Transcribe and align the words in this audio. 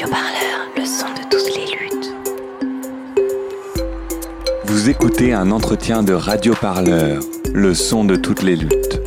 Radio 0.00 0.14
Parleur, 0.14 0.68
le 0.76 0.84
son 0.84 1.06
de 1.08 1.28
toutes 1.28 1.56
les 1.56 1.66
luttes. 1.74 2.14
Vous 4.64 4.88
écoutez 4.88 5.32
un 5.32 5.50
entretien 5.50 6.04
de 6.04 6.12
Radio 6.12 6.54
Parleur, 6.54 7.20
le 7.52 7.74
son 7.74 8.04
de 8.04 8.14
toutes 8.14 8.42
les 8.42 8.54
luttes. 8.54 9.00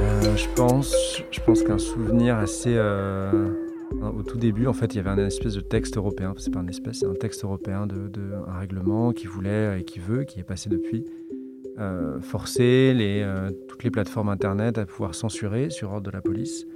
Euh, 0.00 0.36
je 0.36 0.48
pense, 0.56 1.22
je 1.30 1.38
pense 1.40 1.62
qu'un 1.62 1.78
souvenir 1.78 2.36
assez. 2.36 2.74
euh, 2.74 3.30
au 4.02 4.24
tout 4.24 4.38
début, 4.38 4.66
en 4.66 4.72
fait, 4.72 4.94
il 4.94 4.96
y 4.96 4.98
avait 4.98 5.10
un 5.10 5.24
espèce 5.24 5.54
de 5.54 5.60
texte 5.60 5.96
européen. 5.96 6.34
C'est 6.36 6.52
pas 6.52 6.58
un 6.58 6.66
espèce, 6.66 6.98
c'est 7.00 7.06
un 7.06 7.14
texte 7.14 7.44
européen 7.44 7.86
de, 7.86 8.08
de- 8.08 8.32
un 8.48 8.58
règlement 8.58 9.12
qui 9.12 9.28
voulait 9.28 9.78
et 9.78 9.84
qui 9.84 10.00
veut, 10.00 10.24
qui 10.24 10.40
est 10.40 10.44
passé 10.44 10.68
depuis, 10.68 11.04
euh, 11.78 12.20
forcer 12.20 12.92
les, 12.92 13.22
euh, 13.22 13.50
toutes 13.68 13.84
les 13.84 13.90
plateformes 13.92 14.30
internet 14.30 14.78
à 14.78 14.86
pouvoir 14.86 15.14
censurer 15.14 15.70
sur 15.70 15.92
ordre 15.92 16.06
de 16.08 16.10
la 16.10 16.22
police 16.22 16.66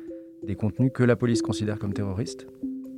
des 0.43 0.55
contenus 0.55 0.91
que 0.93 1.03
la 1.03 1.17
police 1.17 1.43
considère 1.43 1.79
comme 1.79 1.93
terroristes 1.93 2.47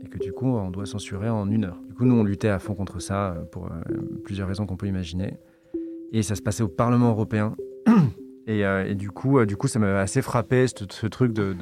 et 0.05 0.09
que 0.09 0.19
du 0.19 0.33
coup 0.33 0.47
on 0.47 0.71
doit 0.71 0.87
censurer 0.87 1.29
en 1.29 1.51
une 1.51 1.65
heure. 1.65 1.81
Du 1.89 1.95
coup, 1.95 2.05
nous 2.05 2.15
on 2.15 2.25
luttait 2.25 2.49
à 2.49 2.59
fond 2.59 2.75
contre 2.75 3.01
ça 3.01 3.33
euh, 3.33 3.43
pour 3.45 3.67
euh, 3.67 3.71
plusieurs 4.25 4.49
raisons 4.49 4.67
qu'on 4.67 4.77
peut 4.77 4.87
imaginer. 4.87 5.37
Et 6.13 6.23
ça 6.23 6.35
se 6.35 6.43
passait 6.43 6.63
au 6.63 6.69
Parlement 6.69 7.11
européen. 7.11 7.57
Et, 8.49 8.67
euh, 8.67 8.85
et 8.85 8.97
du 8.97 9.13
coup, 9.13 9.47
du 9.47 9.57
coup, 9.57 9.69
ça 9.69 9.79
m'avait 9.79 10.01
assez 10.01 10.21
frappé 10.21 10.67
ce, 10.67 11.07
truc 11.07 11.33
de, 11.33 11.55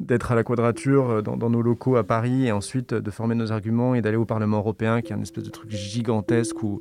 d'être 0.00 0.32
à 0.32 0.34
la 0.34 0.44
quadrature 0.44 1.22
dans, 1.22 1.48
nos 1.48 1.62
locaux 1.62 1.96
à 1.96 2.04
Paris 2.04 2.44
et 2.44 2.52
ensuite 2.52 2.92
de 2.92 3.10
former 3.10 3.34
nos 3.34 3.52
arguments 3.52 3.94
et 3.94 4.02
d'aller 4.02 4.18
au 4.18 4.26
Parlement 4.26 4.58
européen, 4.58 5.00
qui 5.00 5.14
est 5.14 5.16
un 5.16 5.22
espèce 5.22 5.44
de 5.44 5.48
truc 5.48 5.70
gigantesque 5.70 6.62
où, 6.62 6.80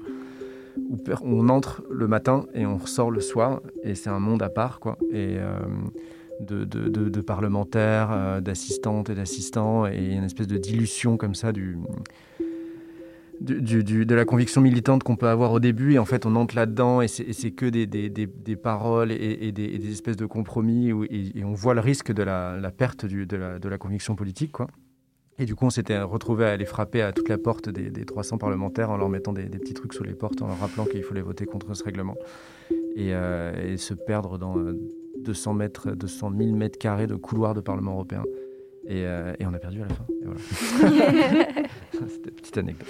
on 1.23 1.47
entre 1.47 1.85
le 1.89 2.05
matin 2.09 2.47
et 2.53 2.65
on 2.65 2.75
ressort 2.75 3.11
le 3.11 3.21
soir 3.21 3.61
et 3.83 3.95
c'est 3.95 4.09
un 4.09 4.19
monde 4.19 4.43
à 4.43 4.49
part, 4.49 4.81
quoi. 4.81 4.97
Et 5.13 5.37
de, 6.39 7.21
parlementaires, 7.21 8.09
euh, 8.11 8.41
d'assistantes 8.41 9.09
et 9.09 9.15
d'assistants 9.15 9.85
et 9.87 10.13
une 10.13 10.23
espèce 10.23 10.47
de 10.47 10.57
dilution 10.57 11.17
comme 11.17 11.35
ça 11.35 11.51
du 11.51 11.77
de 13.41 14.15
la 14.15 14.25
conviction 14.25 14.61
militante 14.61 15.03
qu'on 15.03 15.15
peut 15.15 15.27
avoir 15.27 15.51
au 15.51 15.59
début 15.59 15.93
et 15.93 15.99
en 15.99 16.05
fait 16.05 16.25
on 16.25 16.35
entre 16.35 16.55
là-dedans 16.55 17.01
et 17.01 17.07
c'est 17.07 17.51
que 17.51 17.65
des, 17.65 17.85
des- 17.85 18.55
paroles 18.55 19.11
et, 19.11 19.51
des, 19.51 19.91
espèces 19.91 20.15
de 20.15 20.25
compromis 20.25 20.93
où- 20.93 21.03
et, 21.03 21.43
on 21.43 21.53
voit 21.53 21.73
le 21.73 21.81
risque 21.81 22.13
de 22.13 22.23
la, 22.23 22.71
perte 22.75 23.05
de, 23.05 23.67
la, 23.67 23.77
conviction 23.77 24.15
politique 24.15 24.53
quoi. 24.53 24.67
Et 25.39 25.45
du 25.45 25.55
coup 25.55 25.65
on 25.65 25.69
s'était 25.69 25.99
retrouvé 25.99 26.45
à 26.45 26.51
aller 26.51 26.65
frapper 26.65 27.01
à 27.01 27.11
toute 27.11 27.27
la 27.27 27.37
porte 27.37 27.69
des, 27.69 27.89
des 27.89 28.05
300 28.05 28.37
parlementaires 28.37 28.91
en 28.91 28.97
leur 28.97 29.09
mettant 29.09 29.33
des, 29.33 29.43
petits 29.45 29.73
trucs 29.73 29.93
sous 29.93 30.03
les 30.03 30.13
portes 30.13 30.41
en 30.41 30.47
leur 30.47 30.59
rappelant 30.59 30.85
qu'il 30.85 31.03
fallait 31.03 31.21
voter 31.21 31.45
contre 31.45 31.73
ce 31.73 31.83
règlement 31.83 32.15
et, 32.95 33.13
euh, 33.13 33.75
se 33.77 33.93
perdre 33.93 34.37
dans 34.37 34.57
euh, 34.57 34.79
200 35.23 35.53
mètres, 35.53 35.91
200 35.91 36.31
000 36.37 36.51
mètres 36.51 36.77
carrés 36.77 37.07
de 37.07 37.15
couloirs 37.15 37.53
de 37.53 37.61
Parlement 37.61 37.93
européen. 37.93 38.23
Et, 38.85 39.05
euh, 39.05 39.33
et 39.39 39.45
on 39.45 39.53
a 39.53 39.59
perdu 39.59 39.81
à 39.81 39.85
la 39.85 39.93
fin. 39.93 40.05
Voilà. 40.23 40.39
C'était 41.91 42.29
une 42.29 42.35
petite 42.35 42.57
anecdote. 42.57 42.87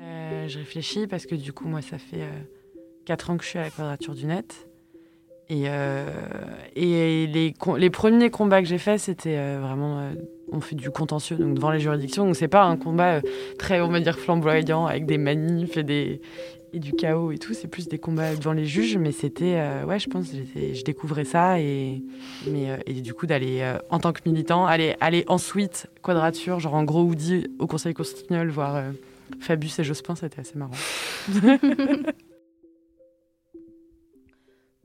Euh, 0.00 0.48
je 0.48 0.58
réfléchis 0.58 1.06
parce 1.06 1.26
que 1.26 1.34
du 1.34 1.52
coup, 1.52 1.68
moi, 1.68 1.82
ça 1.82 1.98
fait 1.98 2.26
4 3.04 3.30
ans 3.30 3.36
que 3.36 3.44
je 3.44 3.50
suis 3.50 3.58
à 3.58 3.62
la 3.62 3.70
Quadrature 3.70 4.14
du 4.14 4.26
Net. 4.26 4.66
Et, 5.48 5.64
euh, 5.66 6.10
les, 6.74 7.90
premiers 7.90 8.30
combats 8.30 8.62
que 8.62 8.68
j'ai 8.68 8.78
faits, 8.78 9.00
c'était 9.00 9.36
euh, 9.36 9.60
vraiment. 9.60 10.00
euh, 10.00 10.12
on 10.52 10.60
fait 10.60 10.76
du 10.76 10.90
contentieux 10.90 11.36
donc 11.36 11.54
devant 11.54 11.70
les 11.70 11.80
juridictions. 11.80 12.24
Donc, 12.24 12.36
c'est 12.36 12.48
pas 12.48 12.64
un 12.64 12.76
combat 12.76 13.20
très, 13.58 13.80
on 13.80 13.88
va 13.88 14.00
dire, 14.00 14.18
flamboyant 14.18 14.86
avec 14.86 15.04
des 15.04 15.18
manifs 15.18 15.76
et, 15.76 15.82
des, 15.82 16.20
et 16.72 16.78
du 16.78 16.92
chaos 16.92 17.32
et 17.32 17.38
tout. 17.38 17.52
C'est 17.52 17.68
plus 17.68 17.88
des 17.88 17.98
combats 17.98 18.34
devant 18.34 18.52
les 18.52 18.64
juges. 18.64 18.96
Mais 18.96 19.12
c'était. 19.12 19.60
ouais, 19.86 19.98
je 19.98 20.08
pense, 20.08 20.26
je 20.32 20.84
découvrais 20.84 21.24
ça. 21.24 21.60
Et, 21.60 22.02
mais, 22.48 22.78
et 22.86 23.00
du 23.00 23.12
coup, 23.14 23.26
d'aller, 23.26 23.76
en 23.90 23.98
tant 23.98 24.12
que 24.12 24.20
militant, 24.26 24.66
aller, 24.66 24.96
aller 25.00 25.24
ensuite, 25.26 25.88
Quadrature, 26.02 26.60
genre 26.60 26.74
en 26.74 26.84
gros 26.84 27.02
Woody 27.02 27.48
au 27.58 27.66
Conseil 27.66 27.94
constitutionnel, 27.94 28.48
voir. 28.48 28.82
Fabius 29.40 29.80
et 29.80 29.84
Jospin, 29.84 30.14
c'était 30.14 30.40
assez 30.40 30.56
marrant. 30.56 30.70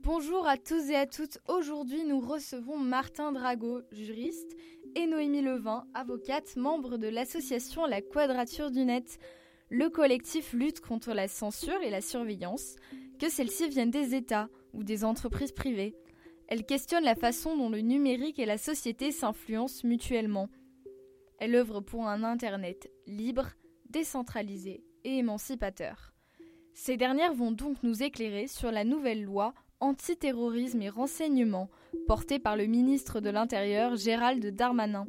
Bonjour 0.04 0.48
à 0.48 0.56
tous 0.56 0.90
et 0.90 0.96
à 0.96 1.06
toutes. 1.06 1.38
Aujourd'hui, 1.46 2.02
nous 2.02 2.18
recevons 2.18 2.76
Martin 2.76 3.30
Drago, 3.30 3.82
juriste, 3.92 4.56
et 4.96 5.06
Noémie 5.06 5.42
Levin, 5.42 5.86
avocate, 5.94 6.56
membre 6.56 6.96
de 6.96 7.06
l'association 7.06 7.86
La 7.86 8.02
Quadrature 8.02 8.72
du 8.72 8.84
Net. 8.84 9.20
Le 9.68 9.90
collectif 9.90 10.54
lutte 10.54 10.80
contre 10.80 11.12
la 11.12 11.28
censure 11.28 11.80
et 11.82 11.90
la 11.90 12.00
surveillance, 12.00 12.74
que 13.20 13.28
celles-ci 13.30 13.68
viennent 13.68 13.92
des 13.92 14.16
États 14.16 14.48
ou 14.72 14.82
des 14.82 15.04
entreprises 15.04 15.52
privées. 15.52 15.94
Elle 16.48 16.66
questionne 16.66 17.04
la 17.04 17.14
façon 17.14 17.56
dont 17.56 17.70
le 17.70 17.80
numérique 17.80 18.40
et 18.40 18.46
la 18.46 18.58
société 18.58 19.12
s'influencent 19.12 19.86
mutuellement. 19.86 20.48
Elle 21.38 21.54
œuvre 21.54 21.80
pour 21.80 22.08
un 22.08 22.24
Internet 22.24 22.90
libre, 23.06 23.50
décentralisé 23.88 24.82
et 25.04 25.18
émancipateur. 25.18 26.12
Ces 26.74 26.96
dernières 26.96 27.34
vont 27.34 27.52
donc 27.52 27.84
nous 27.84 28.02
éclairer 28.02 28.48
sur 28.48 28.72
la 28.72 28.82
nouvelle 28.82 29.22
loi 29.22 29.54
antiterrorisme 29.82 30.80
et 30.80 30.88
renseignement 30.88 31.68
portée 32.06 32.38
par 32.38 32.56
le 32.56 32.66
ministre 32.66 33.20
de 33.20 33.30
l'Intérieur 33.30 33.96
Gérald 33.96 34.46
Darmanin. 34.54 35.06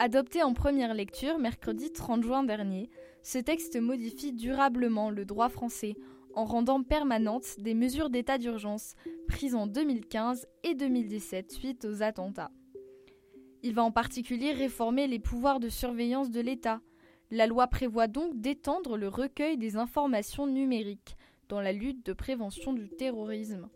Adopté 0.00 0.42
en 0.42 0.52
première 0.52 0.92
lecture 0.92 1.38
mercredi 1.38 1.92
30 1.92 2.24
juin 2.24 2.42
dernier, 2.42 2.90
ce 3.22 3.38
texte 3.38 3.80
modifie 3.80 4.32
durablement 4.32 5.08
le 5.10 5.24
droit 5.24 5.48
français 5.48 5.94
en 6.34 6.44
rendant 6.44 6.82
permanentes 6.82 7.60
des 7.60 7.74
mesures 7.74 8.10
d'état 8.10 8.38
d'urgence 8.38 8.94
prises 9.28 9.54
en 9.54 9.68
2015 9.68 10.48
et 10.64 10.74
2017 10.74 11.52
suite 11.52 11.84
aux 11.84 12.02
attentats. 12.02 12.50
Il 13.62 13.74
va 13.74 13.84
en 13.84 13.92
particulier 13.92 14.50
réformer 14.52 15.06
les 15.06 15.20
pouvoirs 15.20 15.60
de 15.60 15.68
surveillance 15.68 16.30
de 16.30 16.40
l'État. 16.40 16.80
La 17.30 17.46
loi 17.46 17.68
prévoit 17.68 18.08
donc 18.08 18.40
d'étendre 18.40 18.96
le 18.96 19.06
recueil 19.06 19.56
des 19.56 19.76
informations 19.76 20.48
numériques 20.48 21.16
dans 21.48 21.60
la 21.60 21.72
lutte 21.72 22.04
de 22.04 22.12
prévention 22.12 22.72
du 22.72 22.88
terrorisme. 22.88 23.68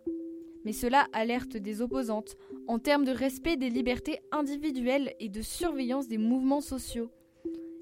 Mais 0.66 0.72
cela 0.72 1.06
alerte 1.12 1.56
des 1.56 1.81
opposantes 1.81 2.34
en 2.66 2.81
termes 2.81 3.04
de 3.04 3.12
respect 3.12 3.56
des 3.56 3.71
libertés 3.71 4.19
individuelles 4.32 5.15
et 5.21 5.28
de 5.28 5.41
surveillance 5.41 6.09
des 6.09 6.19
mouvements 6.19 6.60
sociaux. 6.60 7.12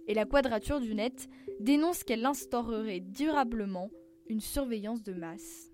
Et 0.06 0.12
la 0.12 0.26
quadrature 0.26 0.80
du 0.80 0.94
net 0.94 1.30
dénonce 1.60 2.04
qu'elle 2.04 2.26
instaurerait 2.26 3.00
durablement 3.00 3.88
une 4.28 4.42
surveillance 4.42 5.02
de 5.02 5.14
masse. 5.14 5.72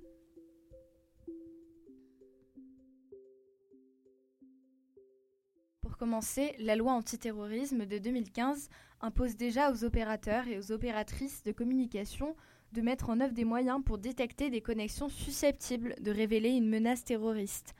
Pour 5.80 5.96
commencer, 5.96 6.54
la 6.60 6.76
loi 6.76 6.92
antiterrorisme 6.92 7.86
de 7.86 7.98
2015 7.98 8.68
impose 9.00 9.34
déjà 9.34 9.72
aux 9.72 9.82
opérateurs 9.82 10.46
et 10.46 10.58
aux 10.58 10.70
opératrices 10.70 11.42
de 11.42 11.50
communication 11.50 12.36
de 12.72 12.80
mettre 12.82 13.10
en 13.10 13.20
œuvre 13.20 13.32
des 13.32 13.44
moyens 13.44 13.80
pour 13.84 13.98
détecter 13.98 14.50
des 14.50 14.60
connexions 14.60 15.08
susceptibles 15.08 15.94
de 16.00 16.10
révéler 16.10 16.50
une 16.50 16.68
menace 16.68 17.04
terroriste. 17.04 17.74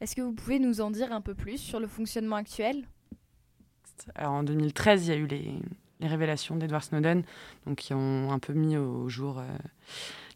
Est-ce 0.00 0.16
que 0.16 0.22
vous 0.22 0.32
pouvez 0.32 0.58
nous 0.58 0.80
en 0.80 0.90
dire 0.90 1.12
un 1.12 1.20
peu 1.20 1.34
plus 1.34 1.58
sur 1.58 1.78
le 1.78 1.86
fonctionnement 1.86 2.36
actuel? 2.36 2.84
Alors, 4.16 4.32
en 4.32 4.42
2013, 4.42 5.06
il 5.06 5.10
y 5.10 5.12
a 5.12 5.16
eu 5.16 5.26
les, 5.26 5.60
révélations 6.00 6.56
d'Edward 6.56 6.82
Snowden, 6.82 7.22
donc 7.64 7.76
qui 7.76 7.94
ont 7.94 8.32
un 8.32 8.40
peu 8.40 8.52
mis 8.52 8.76
au 8.76 9.08
jour 9.08 9.38
euh, 9.38 9.46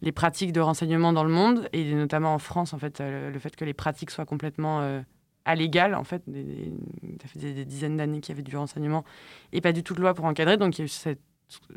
les 0.01 0.13
pratiques 0.13 0.53
de 0.53 0.61
renseignement 0.61 1.13
dans 1.13 1.25
le 1.25 1.33
monde, 1.33 1.69
et 1.73 1.93
notamment 1.93 2.33
en 2.33 2.39
France, 2.39 2.73
en 2.73 2.79
fait, 2.79 3.01
euh, 3.01 3.33
le 3.33 3.39
fait 3.41 3.57
que 3.57 3.65
les 3.65 3.75
pratiques 3.75 4.13
soient 4.13 4.27
complètement 4.27 4.83
euh, 4.83 5.01
en 5.45 6.05
fait, 6.05 6.23
des, 6.29 6.73
ça 7.21 7.29
fait 7.29 7.39
des, 7.39 7.65
dizaines 7.65 7.97
d'années 7.97 8.21
qu'il 8.21 8.35
y 8.35 8.37
avait 8.37 8.49
du 8.49 8.57
renseignement, 8.57 9.05
et 9.53 9.61
pas 9.61 9.73
du 9.73 9.83
tout 9.83 9.95
de 9.95 10.01
loi 10.01 10.15
pour 10.15 10.27
encadrer, 10.27 10.57
donc 10.57 10.79
il 10.79 10.83
y 10.83 10.85
a 10.85 10.85
eu 10.85 11.17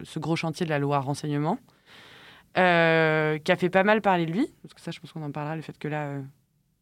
ce 0.04 0.20
gros 0.20 0.36
chantier 0.36 0.68
de 0.68 0.70
la 0.70 0.78
loi 0.78 1.00
renseignement, 1.00 1.58
euh, 2.58 3.38
qui 3.38 3.52
a 3.52 3.56
fait 3.56 3.70
pas 3.70 3.84
mal 3.84 4.02
parler 4.02 4.26
de 4.26 4.32
lui, 4.32 4.52
parce 4.64 4.74
que 4.74 4.82
ça, 4.82 4.92
je 4.92 5.00
pense 5.00 5.12
qu'on 5.12 5.24
en 5.24 5.32
parlera, 5.32 5.56
le 5.56 5.62
fait 5.62 5.78
que 5.78 5.88
là, 5.88 6.08
euh, 6.08 6.22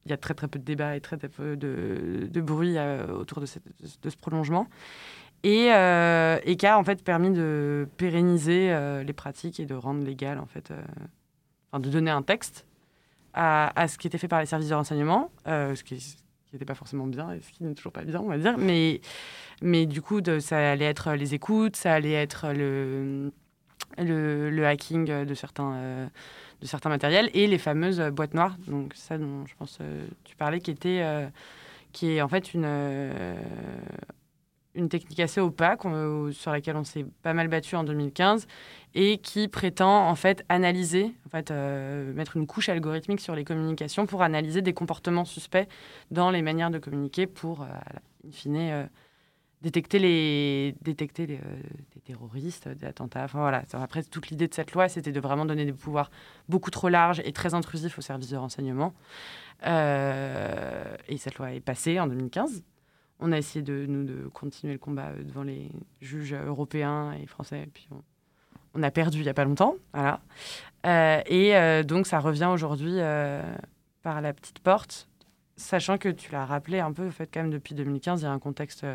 il 0.05 0.11
y 0.11 0.13
a 0.13 0.17
très 0.17 0.33
très 0.33 0.47
peu 0.47 0.59
de 0.59 0.63
débats 0.63 0.95
et 0.95 1.01
très 1.01 1.17
très 1.17 1.27
peu 1.27 1.57
de, 1.57 2.41
bruit 2.41 2.77
euh, 2.77 3.07
autour 3.07 3.41
de, 3.41 3.45
ce 3.45 4.17
prolongement. 4.17 4.67
Et, 5.43 5.67
qui 6.57 6.65
a 6.65 6.77
en 6.77 6.83
fait 6.83 7.03
permis 7.03 7.31
de 7.31 7.87
pérenniser 7.97 8.75
les 9.05 9.13
pratiques 9.13 9.59
et 9.59 9.65
de 9.65 9.75
rendre 9.75 10.03
légal 10.03 10.39
en 10.39 10.45
fait, 10.45 10.73
enfin, 11.71 11.79
de 11.79 11.89
donner 11.89 12.11
un 12.11 12.23
texte 12.23 12.65
à, 13.33 13.87
ce 13.87 13.97
qui 13.97 14.07
était 14.07 14.17
fait 14.17 14.27
par 14.27 14.39
les 14.39 14.45
services 14.45 14.69
de 14.69 14.73
renseignement, 14.73 15.31
ce 15.45 15.83
qui 15.83 16.17
n'était 16.51 16.65
pas 16.65 16.75
forcément 16.75 17.07
bien 17.07 17.33
et 17.33 17.41
ce 17.41 17.51
qui 17.51 17.63
n'est 17.63 17.75
toujours 17.75 17.91
pas 17.91 18.03
bien, 18.03 18.19
on 18.19 18.27
va 18.27 18.37
dire, 18.37 18.57
mais, 18.57 18.99
mais 19.61 19.85
du 19.85 20.01
coup, 20.01 20.21
ça 20.39 20.71
allait 20.71 20.85
être 20.85 21.13
les 21.13 21.33
écoutes, 21.33 21.75
ça 21.75 21.93
allait 21.93 22.13
être 22.13 22.51
le, 22.51 23.31
le, 23.97 24.65
hacking 24.65 25.25
de 25.25 25.33
certains, 25.33 25.73
euh, 25.73 26.07
de 26.61 26.67
certains 26.67 26.89
matériels 26.89 27.29
et 27.33 27.47
les 27.47 27.57
fameuses 27.57 28.01
boîtes 28.11 28.33
noires, 28.33 28.55
donc 28.67 28.93
ça 28.95 29.17
dont 29.17 29.45
je 29.45 29.55
pense 29.55 29.77
euh, 29.81 30.07
tu 30.23 30.35
parlais, 30.35 30.59
qui 30.59 30.71
était 30.71 31.01
euh, 31.01 31.27
qui 31.91 32.11
est 32.11 32.21
en 32.21 32.27
fait 32.27 32.53
une, 32.53 32.65
euh, 32.65 33.35
une 34.75 34.89
technique 34.89 35.19
assez 35.19 35.39
opaque 35.39 35.81
sur 36.31 36.51
laquelle 36.51 36.75
on 36.75 36.83
s'est 36.83 37.05
pas 37.23 37.33
mal 37.33 37.47
battu 37.47 37.75
en 37.75 37.83
2015 37.83 38.47
et 38.95 39.17
qui 39.19 39.47
prétend 39.47 40.07
en 40.07 40.15
fait 40.15 40.43
analyser, 40.49 41.13
en 41.25 41.29
fait, 41.29 41.51
mettre 41.51 42.37
une 42.37 42.45
couche 42.45 42.69
algorithmique 42.69 43.19
sur 43.19 43.35
les 43.35 43.43
communications 43.43 44.05
pour 44.05 44.21
analyser 44.21 44.61
des 44.61 44.73
comportements 44.73 45.25
suspects 45.25 45.67
dans 46.11 46.29
les 46.29 46.41
manières 46.41 46.69
de 46.69 46.77
communiquer 46.77 47.25
pour, 47.25 47.63
in 47.63 48.31
fine, 48.31 48.89
détecter 49.61 49.99
les, 49.99 50.75
détecter 50.81 51.27
les, 51.27 51.37
des 51.37 52.01
terroristes, 52.05 52.67
des 52.67 52.85
attentats. 52.85 53.25
Enfin, 53.25 53.39
voilà. 53.39 53.63
Après, 53.73 54.03
toute 54.03 54.29
l'idée 54.29 54.47
de 54.47 54.53
cette 54.53 54.73
loi, 54.73 54.87
c'était 54.87 55.11
de 55.11 55.19
vraiment 55.19 55.45
donner 55.45 55.65
des 55.65 55.73
pouvoirs 55.73 56.11
beaucoup 56.47 56.71
trop 56.71 56.89
larges 56.89 57.21
et 57.25 57.33
très 57.33 57.53
intrusifs 57.53 57.97
aux 57.97 58.01
services 58.01 58.29
de 58.29 58.37
renseignement. 58.37 58.93
et 59.63 61.17
cette 61.17 61.35
loi 61.35 61.53
est 61.53 61.59
passée 61.59 61.99
en 61.99 62.07
2015. 62.07 62.63
On 63.19 63.31
a 63.31 63.37
essayé 63.37 63.63
de, 63.63 63.85
nous, 63.87 64.03
de 64.03 64.27
continuer 64.27 64.73
le 64.73 64.79
combat 64.79 65.11
devant 65.23 65.43
les 65.43 65.71
juges 66.01 66.33
européens 66.33 67.13
et 67.13 67.25
français, 67.25 67.67
puis 67.73 67.87
on, 68.75 68.83
a 68.83 68.91
perdu 68.91 69.19
il 69.19 69.23
n'y 69.23 69.29
a 69.29 69.33
pas 69.33 69.45
longtemps. 69.45 69.75
Voilà. 69.91 70.21
Euh, 70.85 71.21
et 71.25 71.55
euh, 71.55 71.81
donc, 71.81 72.05
ça 72.05 72.19
revient 72.19 72.49
aujourd'hui 72.51 72.93
euh, 72.95 73.41
par 74.03 74.21
la 74.21 74.33
petite 74.33 74.59
porte, 74.59 75.09
sachant 75.55 75.97
que 75.97 76.09
tu 76.09 76.31
l'as 76.31 76.45
rappelé 76.45 76.79
un 76.79 76.93
peu, 76.93 77.07
en 77.07 77.11
fait, 77.11 77.27
quand 77.33 77.41
même, 77.41 77.49
depuis 77.49 77.73
2015, 77.73 78.21
il 78.21 78.25
y 78.25 78.27
a 78.27 78.31
un 78.31 78.39
contexte 78.39 78.85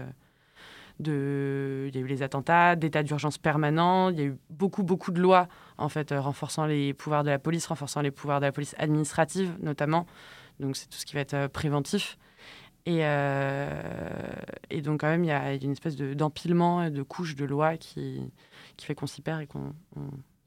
de. 1.00 1.89
Il 1.89 1.94
y 1.94 1.99
a 1.99 2.00
eu 2.03 2.06
les 2.06 2.23
attentats, 2.23 2.77
d'état 2.77 3.03
d'urgence 3.03 3.39
permanent, 3.39 4.11
il 4.11 4.19
y 4.19 4.23
a 4.23 4.25
eu 4.27 4.37
beaucoup, 4.50 4.83
beaucoup 4.83 5.11
de 5.11 5.21
lois, 5.21 5.49
en 5.79 5.89
fait, 5.89 6.12
renforçant 6.17 6.67
les 6.67 6.94
pouvoirs 6.94 7.25
de 7.25 7.31
la 7.31 7.39
police, 7.39 7.67
renforçant 7.67 8.00
les 8.00 8.11
pouvoirs 8.11 8.41
de 8.41 8.47
la 8.47 8.53
police 8.53 8.75
administrative, 8.79 9.55
notamment. 9.61 10.06
Donc, 10.61 10.77
c'est 10.77 10.89
tout 10.89 10.99
ce 10.99 11.06
qui 11.06 11.15
va 11.15 11.21
être 11.21 11.49
préventif. 11.49 12.19
Et, 12.85 13.03
et, 14.71 14.83
donc, 14.83 15.00
quand 15.00 15.09
même, 15.09 15.25
il 15.25 15.29
y 15.29 15.33
a 15.33 15.55
une 15.55 15.71
espèce 15.73 15.97
d'empilement 15.97 16.91
de 16.91 17.03
couches 17.03 17.37
de 17.37 17.44
lois 17.44 17.77
qui, 17.77 18.21
qui 18.77 18.87
fait 18.87 18.94
qu'on 18.94 19.06
s'y 19.06 19.23
perd 19.23 19.41
et 19.41 19.47
qu'on 19.47 19.73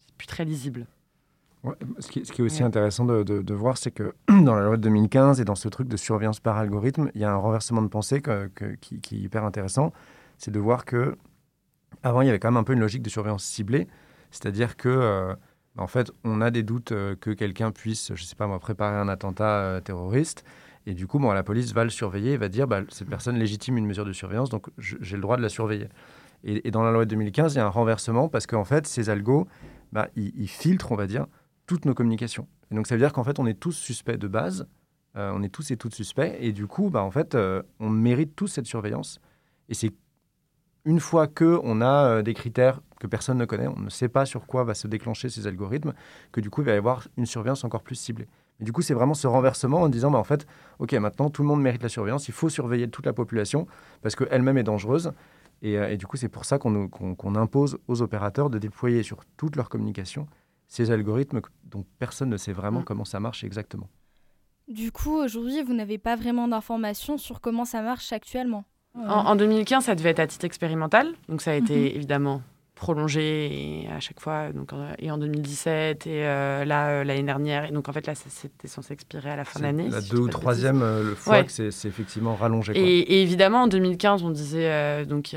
c'est 0.05 0.17
plus 0.17 0.27
très 0.27 0.45
lisible. 0.45 0.87
ce, 1.99 2.07
qui, 2.07 2.25
ce, 2.25 2.31
qui, 2.31 2.41
est 2.41 2.45
aussi 2.45 2.63
intéressant 2.63 3.05
de, 3.05 3.23
de, 3.23 3.53
voir, 3.53 3.77
c'est 3.77 3.91
que 3.91 4.13
dans 4.27 4.55
la 4.55 4.65
loi 4.65 4.77
de 4.77 4.81
2015 4.83 5.41
et 5.41 5.45
dans 5.45 5.55
ce 5.55 5.67
truc 5.67 5.87
de 5.87 5.97
surveillance 5.97 6.39
par 6.39 6.57
algorithme, 6.57 7.09
il 7.15 7.21
y 7.21 7.23
a 7.23 7.31
un 7.31 7.37
renversement 7.37 7.81
de 7.81 7.87
pensée 7.87 8.21
que, 8.21 8.49
qui, 8.81 8.99
qui, 8.99 9.15
est 9.15 9.19
hyper 9.19 9.43
intéressant. 9.43 9.93
C'est 10.37 10.51
de 10.51 10.59
voir 10.59 10.85
que 10.85 11.17
avant, 12.03 12.21
il 12.21 12.27
y 12.27 12.29
avait 12.29 12.39
quand 12.39 12.49
même 12.49 12.57
un 12.57 12.63
peu 12.63 12.73
une 12.73 12.79
logique 12.79 13.01
de 13.01 13.09
surveillance 13.09 13.43
ciblée, 13.43 13.87
c'est-à-dire 14.31 14.77
que 14.77 14.89
euh, 14.89 15.33
en 15.77 15.87
fait, 15.87 16.11
on 16.23 16.41
a 16.41 16.51
des 16.51 16.63
doutes 16.63 16.91
euh, 16.91 17.15
que 17.15 17.31
quelqu'un 17.31 17.71
puisse, 17.71 18.13
je 18.13 18.23
sais 18.23 18.35
pas 18.35 18.47
moi, 18.47 18.59
préparer 18.59 18.95
un 18.95 19.07
attentat 19.07 19.59
euh, 19.59 19.81
terroriste. 19.81 20.43
Et 20.85 20.93
du 20.93 21.07
coup, 21.07 21.17
bon, 21.17 21.31
la 21.31 21.41
police 21.41 21.73
va 21.73 21.83
le 21.83 21.89
surveiller 21.89 22.33
et 22.33 22.37
va 22.37 22.47
dire 22.47 22.67
bah, 22.67 22.81
cette 22.89 23.09
personne 23.09 23.37
légitime 23.37 23.77
une 23.77 23.87
mesure 23.87 24.05
de 24.05 24.13
surveillance, 24.13 24.49
donc 24.49 24.67
j'ai 24.77 25.15
le 25.15 25.21
droit 25.21 25.35
de 25.35 25.41
la 25.41 25.49
surveiller. 25.49 25.89
Et, 26.43 26.69
dans 26.69 26.83
la 26.83 26.91
loi 26.91 27.05
de 27.05 27.09
2015, 27.09 27.55
il 27.55 27.57
y 27.57 27.59
a 27.59 27.65
un 27.65 27.69
renversement 27.69 28.29
parce 28.29 28.45
qu'en 28.45 28.65
fait, 28.65 28.85
ces 28.85 29.09
algos, 29.09 29.47
bah, 29.91 30.09
ils, 30.15 30.47
filtrent, 30.47 30.91
on 30.91 30.95
va 30.95 31.07
dire, 31.07 31.25
toutes 31.65 31.85
nos 31.85 31.95
communications. 31.95 32.47
Donc, 32.69 32.85
ça 32.85 32.93
veut 32.93 33.01
dire 33.01 33.13
qu'en 33.13 33.23
fait, 33.23 33.39
on 33.39 33.47
est 33.47 33.59
tous 33.59 33.71
suspects 33.71 34.17
de 34.17 34.27
base. 34.27 34.67
On 35.15 35.41
est 35.41 35.49
tous 35.49 35.71
et 35.71 35.77
toutes 35.77 35.95
suspects. 35.95 36.35
Et 36.39 36.51
du 36.51 36.67
coup, 36.67 36.91
bah, 36.91 37.01
en 37.01 37.09
fait, 37.09 37.35
on 37.79 37.89
mérite 37.89 38.35
tous 38.35 38.47
cette 38.47 38.67
surveillance. 38.67 39.19
Et 39.69 39.73
c'est 39.73 39.91
une 40.85 40.99
fois 40.99 41.27
qu'on 41.27 41.81
a 41.81 42.05
euh, 42.05 42.21
des 42.21 42.33
critères 42.33 42.81
que 42.99 43.07
personne 43.07 43.37
ne 43.37 43.45
connaît, 43.45 43.67
on 43.67 43.79
ne 43.79 43.89
sait 43.89 44.07
pas 44.07 44.25
sur 44.25 44.45
quoi 44.45 44.63
va 44.63 44.73
se 44.73 44.87
déclencher 44.87 45.29
ces 45.29 45.47
algorithmes, 45.47 45.93
que 46.31 46.39
du 46.39 46.49
coup, 46.49 46.61
il 46.61 46.65
va 46.65 46.73
y 46.73 46.77
avoir 46.77 47.07
une 47.17 47.25
surveillance 47.25 47.63
encore 47.63 47.81
plus 47.81 47.95
ciblée. 47.95 48.27
Et 48.61 48.63
du 48.63 48.71
coup, 48.71 48.81
c'est 48.81 48.93
vraiment 48.93 49.15
ce 49.15 49.27
renversement 49.27 49.81
en 49.81 49.89
disant, 49.89 50.11
bah, 50.11 50.19
en 50.19 50.23
fait, 50.23 50.47
OK, 50.79 50.93
maintenant, 50.93 51.29
tout 51.29 51.41
le 51.41 51.47
monde 51.47 51.61
mérite 51.61 51.83
la 51.83 51.89
surveillance, 51.89 52.29
il 52.29 52.33
faut 52.33 52.49
surveiller 52.49 52.87
toute 52.89 53.05
la 53.05 53.13
population 53.13 53.67
parce 54.01 54.15
qu'elle-même 54.15 54.57
est 54.57 54.63
dangereuse. 54.63 55.11
Euh, 55.63 55.89
et, 55.89 55.97
du 55.97 56.05
coup, 56.05 56.17
c'est 56.17 56.29
pour 56.29 56.45
ça 56.45 56.59
qu'on 56.59 57.35
impose 57.35 57.79
aux 57.87 58.01
opérateurs 58.01 58.49
de 58.49 58.59
déployer 58.59 59.03
sur 59.03 59.25
toute 59.37 59.55
leur 59.55 59.69
communication 59.69 60.27
ces 60.67 60.89
algorithmes 60.91 61.41
dont 61.63 61.85
personne 61.99 62.29
ne 62.29 62.37
sait 62.37 62.53
vraiment 62.53 62.81
mm. 62.81 62.85
comment 62.85 63.05
ça 63.05 63.19
marche 63.19 63.43
exactement. 63.43 63.89
Du 64.67 64.91
coup, 64.91 65.15
aujourd'hui, 65.15 65.61
vous 65.61 65.73
n'avez 65.73 65.99
pas 65.99 66.15
vraiment 66.15 66.47
d'informations 66.47 67.17
sur 67.17 67.39
comment 67.39 67.65
ça 67.65 67.81
marche 67.81 68.11
actuellement? 68.13 68.65
En, 69.07 69.35
2015, 69.35 69.85
ça 69.85 69.95
devait 69.95 70.11
être 70.11 70.19
à 70.19 70.27
titre 70.27 70.45
expérimental. 70.45 71.13
Donc, 71.29 71.41
ça 71.41 71.51
a 71.51 71.55
été 71.55 71.73
mm-hmm. 71.73 71.95
évidemment 71.95 72.41
prolongé 72.75 73.87
à 73.95 73.99
chaque 73.99 74.19
fois, 74.19 74.51
donc, 74.51 74.71
et 74.99 75.09
en 75.09 75.17
2017, 75.17 76.07
et 76.07 76.25
euh, 76.25 76.65
là, 76.65 76.89
euh, 76.89 77.03
l'année 77.03 77.23
dernière. 77.23 77.65
Et 77.65 77.71
donc, 77.71 77.89
en 77.89 77.93
fait, 77.93 78.05
là, 78.05 78.13
c'était 78.15 78.67
censé 78.67 78.93
expirer 78.93 79.31
à 79.31 79.35
la 79.37 79.45
fin 79.45 79.59
de 79.59 79.65
l'année. 79.65 79.89
La 79.89 80.01
deux 80.01 80.19
ou 80.19 80.27
troisième 80.27 80.83
euh, 80.83 81.15
fois 81.15 81.43
que 81.43 81.51
c'est 81.51 81.87
effectivement 81.87 82.35
rallongé. 82.35 82.73
Et, 82.75 83.23
évidemment, 83.23 83.63
en 83.63 83.67
2015, 83.67 84.23
on 84.23 84.29
disait, 84.29 85.05
donc, 85.05 85.35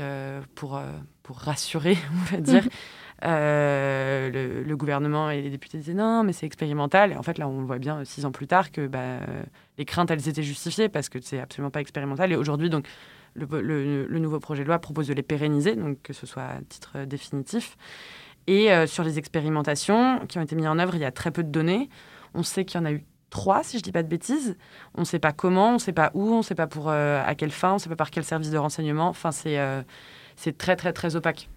pour, 0.53 0.79
pour 1.23 1.37
rassurer, 1.37 1.97
on 2.31 2.35
va 2.35 2.41
dire, 2.41 2.67
le, 3.23 4.63
le, 4.63 4.77
gouvernement 4.77 5.29
et 5.29 5.41
les 5.41 5.49
députés 5.49 5.77
disaient 5.77 5.93
non, 5.93 6.23
mais 6.23 6.33
c'est 6.33 6.45
expérimental. 6.45 7.13
Et 7.13 7.15
en 7.15 7.23
fait, 7.23 7.37
là, 7.37 7.47
on 7.47 7.63
voit 7.63 7.79
bien, 7.79 8.03
six 8.03 8.25
ans 8.25 8.31
plus 8.31 8.47
tard, 8.47 8.71
que 8.71 8.85
bah, 8.85 9.19
les 9.77 9.85
craintes, 9.85 10.11
elles 10.11 10.27
étaient 10.27 10.43
justifiées 10.43 10.89
parce 10.89 11.07
que 11.07 11.19
c'est 11.21 11.39
absolument 11.39 11.71
pas 11.71 11.81
expérimental. 11.81 12.33
Et 12.33 12.35
aujourd'hui, 12.35 12.69
donc, 12.69 12.85
le, 13.35 14.19
nouveau 14.19 14.39
projet 14.39 14.63
de 14.63 14.67
loi 14.67 14.79
propose 14.79 15.07
de 15.07 15.13
les 15.13 15.23
pérenniser, 15.23 15.75
donc 15.75 16.01
que 16.01 16.13
ce 16.13 16.25
soit 16.25 16.43
à 16.43 16.59
titre 16.67 16.93
euh, 16.95 17.05
définitif. 17.05 17.77
Et 18.47 18.71
euh, 18.71 18.87
sur 18.87 19.03
les 19.03 19.19
expérimentations 19.19 20.25
qui 20.27 20.37
ont 20.37 20.41
été 20.41 20.55
mises 20.55 20.67
en 20.67 20.79
œuvre, 20.79 20.95
il 20.95 21.01
y 21.01 21.05
a 21.05 21.11
très 21.11 21.31
peu 21.31 21.43
de 21.43 21.49
données. 21.49 21.89
On 22.33 22.43
sait 22.43 22.65
qu'il 22.65 22.79
y 22.79 22.83
en 22.83 22.85
a 22.85 22.91
eu 22.91 23.03
trois, 23.29 23.63
si 23.63 23.77
je 23.77 23.81
ne 23.81 23.83
dis 23.83 23.91
pas 23.91 24.03
de 24.03 24.07
bêtises. 24.07 24.57
On 24.95 25.01
ne 25.01 25.05
sait 25.05 25.19
pas 25.19 25.31
comment, 25.31 25.71
on 25.71 25.73
ne 25.73 25.79
sait 25.79 25.93
pas 25.93 26.11
où, 26.13 26.33
on 26.33 26.37
ne 26.37 26.43
sait 26.43 26.55
pas 26.55 26.67
pour 26.67 26.89
euh, 26.89 27.21
à 27.25 27.35
quelle 27.35 27.51
fin, 27.51 27.71
on 27.71 27.73
ne 27.75 27.79
sait 27.79 27.89
pas 27.89 27.95
par 27.95 28.11
quel 28.11 28.23
service 28.23 28.49
de 28.49 28.57
renseignement. 28.57 29.07
Enfin, 29.07 29.31
c'est 29.31 29.59
c'est 30.35 30.57
très, 30.57 30.77
très, 30.77 30.93
très 30.93 31.17
opaque. 31.17 31.49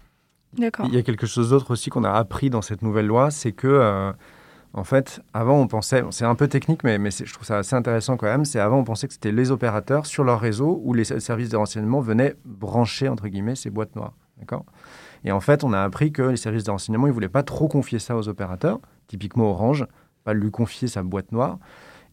D'accord. 0.55 0.87
Il 0.89 0.95
y 0.95 0.99
a 0.99 1.03
quelque 1.03 1.27
chose 1.27 1.51
d'autre 1.51 1.71
aussi 1.71 1.89
qu'on 1.89 2.05
a 2.05 2.11
appris 2.11 2.51
dans 2.51 2.63
cette 2.63 2.83
nouvelle 2.83 3.07
loi, 3.07 3.31
c'est 3.31 3.53
que 3.53 4.13
en 4.75 4.85
fait, 4.85 5.21
avant, 5.35 5.59
on 5.59 5.67
pensait, 5.67 6.03
c'est 6.11 6.25
un 6.25 6.35
peu 6.35 6.49
technique, 6.49 6.83
mais, 6.83 6.99
je 7.11 7.33
trouve 7.33 7.45
ça 7.45 7.59
assez 7.59 7.77
intéressant 7.77 8.17
quand 8.17 8.27
même, 8.27 8.45
c'est 8.45 8.59
avant, 8.59 8.79
on 8.79 8.85
pensait 8.85 9.07
que 9.07 9.13
c'était 9.13 9.33
les 9.33 9.51
opérateurs 9.51 10.07
sur 10.07 10.25
leur 10.25 10.41
réseau 10.41 10.81
où 10.83 10.95
les 10.95 11.05
services 11.05 11.51
de 11.51 11.57
renseignement 11.57 12.01
venaient 12.01 12.35
brancher, 12.45 13.09
entre 13.09 13.29
guillemets, 13.29 13.55
ces 13.55 13.71
boîtes 13.71 13.95
noires. 13.97 14.15
D'accord? 14.39 14.65
Et 15.25 15.33
en 15.33 15.41
fait, 15.41 15.63
on 15.63 15.73
a 15.73 15.81
appris 15.81 16.11
que 16.11 16.23
les 16.23 16.37
services 16.37 16.65
de 16.65 16.71
renseignement, 16.71 17.07
ils 17.07 17.11
ne 17.11 17.15
voulaient 17.15 17.29
pas 17.29 17.43
trop 17.43 17.69
confier 17.69 17.99
ça 17.99 18.17
aux 18.17 18.29
opérateurs, 18.29 18.81
typiquement 19.09 19.51
Orange, 19.51 19.87
pas 20.25 20.33
lui 20.33 20.51
confier 20.51 20.89
sa 20.89 21.03
boîte 21.03 21.33
noire. 21.33 21.59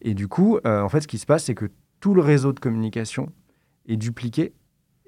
Et 0.02 0.14
du 0.14 0.28
coup, 0.28 0.58
euh, 0.66 0.82
en 0.82 0.88
fait, 0.88 1.00
ce 1.00 1.08
qui 1.08 1.18
se 1.18 1.26
passe, 1.26 1.44
c'est 1.44 1.54
que 1.54 1.70
tout 1.98 2.14
le 2.14 2.20
réseau 2.20 2.52
de 2.52 2.60
communication 2.60 3.30
est 3.86 3.96
dupliqué 3.96 4.52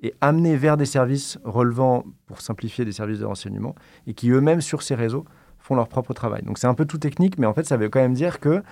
et 0.03 0.15
amené 0.21 0.57
vers 0.57 0.77
des 0.77 0.85
services 0.85 1.39
relevant, 1.45 2.05
pour 2.27 2.41
simplifier, 2.41 2.85
des 2.85 2.93
services 2.93 3.21
de 3.21 3.25
renseignement, 3.25 3.75
et 4.07 4.15
qui 4.15 4.31
eux-mêmes, 4.31 4.61
sur 4.61 4.83
ces 4.83 4.95
réseaux, 4.97 5.25
font 5.63 5.75
leur 5.75 5.89
propre 5.89 6.13
travail. 6.13 6.43
Donc 6.43 6.59
c'est 6.59 6.67
un 6.67 6.75
peu 6.75 6.85
tout 6.85 6.99
technique, 6.99 7.39
mais 7.39 7.47
en 7.47 7.55
fait, 7.55 7.65
ça 7.65 7.77
veut 7.77 7.89
quand 7.89 8.01
même 8.01 8.15
dire 8.15 8.41
que 8.41 8.63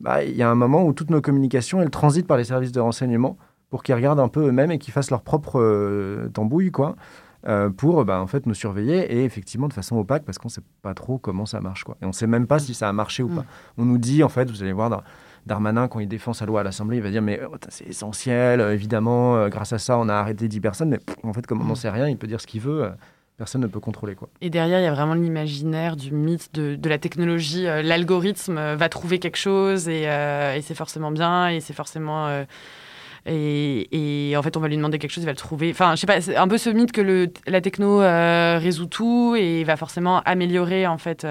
bah, 0.00 0.24
il 0.24 0.34
y 0.34 0.42
a 0.42 0.50
un 0.50 0.54
moment 0.54 0.84
où 0.84 0.92
toutes 0.92 1.10
nos 1.10 1.20
communications, 1.20 1.80
elles 1.80 1.90
transitent 1.90 2.26
par 2.26 2.36
les 2.36 2.44
services 2.44 2.72
de 2.72 2.80
renseignement 2.80 3.36
pour 3.68 3.82
qu'ils 3.82 3.94
regardent 3.94 4.20
un 4.20 4.28
peu 4.28 4.48
eux-mêmes 4.48 4.72
et 4.72 4.78
qu'ils 4.78 4.92
fassent 4.92 5.10
leur 5.10 5.22
propre 5.22 5.60
euh, 5.60 6.28
tambouille, 6.30 6.72
quoi, 6.72 6.96
euh, 7.46 7.70
pour 7.70 8.04
bah, 8.04 8.20
en 8.20 8.26
fait 8.26 8.46
nous 8.46 8.54
surveiller 8.54 9.12
et 9.14 9.24
effectivement 9.24 9.68
de 9.68 9.72
façon 9.72 9.96
opaque 9.96 10.24
parce 10.24 10.38
qu'on 10.38 10.48
ne 10.48 10.52
sait 10.52 10.62
pas 10.82 10.94
trop 10.94 11.18
comment 11.18 11.46
ça 11.46 11.60
marche, 11.60 11.84
quoi. 11.84 11.96
Et 12.02 12.04
on 12.04 12.08
ne 12.08 12.12
sait 12.12 12.26
même 12.26 12.46
pas 12.46 12.58
si 12.58 12.74
ça 12.74 12.88
a 12.88 12.92
marché 12.92 13.22
ou 13.22 13.28
pas. 13.28 13.42
Mm. 13.42 13.46
On 13.78 13.84
nous 13.84 13.98
dit, 13.98 14.24
en 14.24 14.28
fait, 14.28 14.50
vous 14.50 14.62
allez 14.62 14.72
voir. 14.72 15.02
Darmanin, 15.46 15.88
quand 15.88 16.00
il 16.00 16.08
défend 16.08 16.34
sa 16.34 16.44
loi 16.44 16.60
à 16.60 16.62
l'Assemblée, 16.62 16.98
il 16.98 17.02
va 17.02 17.10
dire 17.10 17.22
Mais 17.22 17.40
oh, 17.42 17.56
c'est 17.68 17.86
essentiel, 17.86 18.60
évidemment, 18.60 19.48
grâce 19.48 19.72
à 19.72 19.78
ça, 19.78 19.96
on 19.96 20.08
a 20.08 20.14
arrêté 20.14 20.48
10 20.48 20.60
personnes. 20.60 20.90
Mais 20.90 20.98
en 21.22 21.32
fait, 21.32 21.46
comme 21.46 21.62
on 21.62 21.64
n'en 21.64 21.72
mm. 21.72 21.76
sait 21.76 21.90
rien, 21.90 22.08
il 22.08 22.18
peut 22.18 22.26
dire 22.26 22.40
ce 22.40 22.46
qu'il 22.46 22.60
veut 22.60 22.90
personne 23.40 23.62
ne 23.62 23.68
peut 23.68 23.80
contrôler. 23.80 24.14
Quoi. 24.14 24.28
Et 24.42 24.50
derrière, 24.50 24.80
il 24.80 24.82
y 24.82 24.86
a 24.86 24.92
vraiment 24.92 25.14
l'imaginaire 25.14 25.96
du 25.96 26.12
mythe 26.12 26.52
de, 26.52 26.88
la 26.90 26.98
technologie. 26.98 27.66
Euh, 27.66 27.80
l'algorithme 27.80 28.58
euh, 28.58 28.76
va 28.76 28.90
trouver 28.90 29.18
quelque 29.18 29.38
chose 29.38 29.86
euh, 29.88 30.54
et, 30.54 30.60
c'est 30.60 30.74
forcément 30.74 31.10
bien 31.10 31.48
et 31.48 31.60
c'est 31.60 31.72
forcément... 31.72 32.28
et, 33.24 34.34
en 34.36 34.42
fait, 34.42 34.58
on 34.58 34.60
va 34.60 34.68
lui 34.68 34.76
demander 34.76 34.98
quelque 34.98 35.12
chose, 35.12 35.24
il 35.24 35.26
va 35.26 35.32
le 35.32 35.38
trouver. 35.38 35.70
Enfin, 35.70 35.94
je 35.94 36.00
sais 36.00 36.06
pas, 36.06 36.20
c'est 36.20 36.36
un 36.36 36.48
peu 36.48 36.58
ce 36.58 36.68
mythe 36.68 36.92
que 36.92 37.30
la 37.46 37.60
techno 37.62 38.00
résout 38.58 38.86
tout 38.86 39.34
et 39.38 39.64
va 39.64 39.78
forcément 39.78 40.20
améliorer 40.26 40.86
en 40.86 40.98
fait 40.98 41.26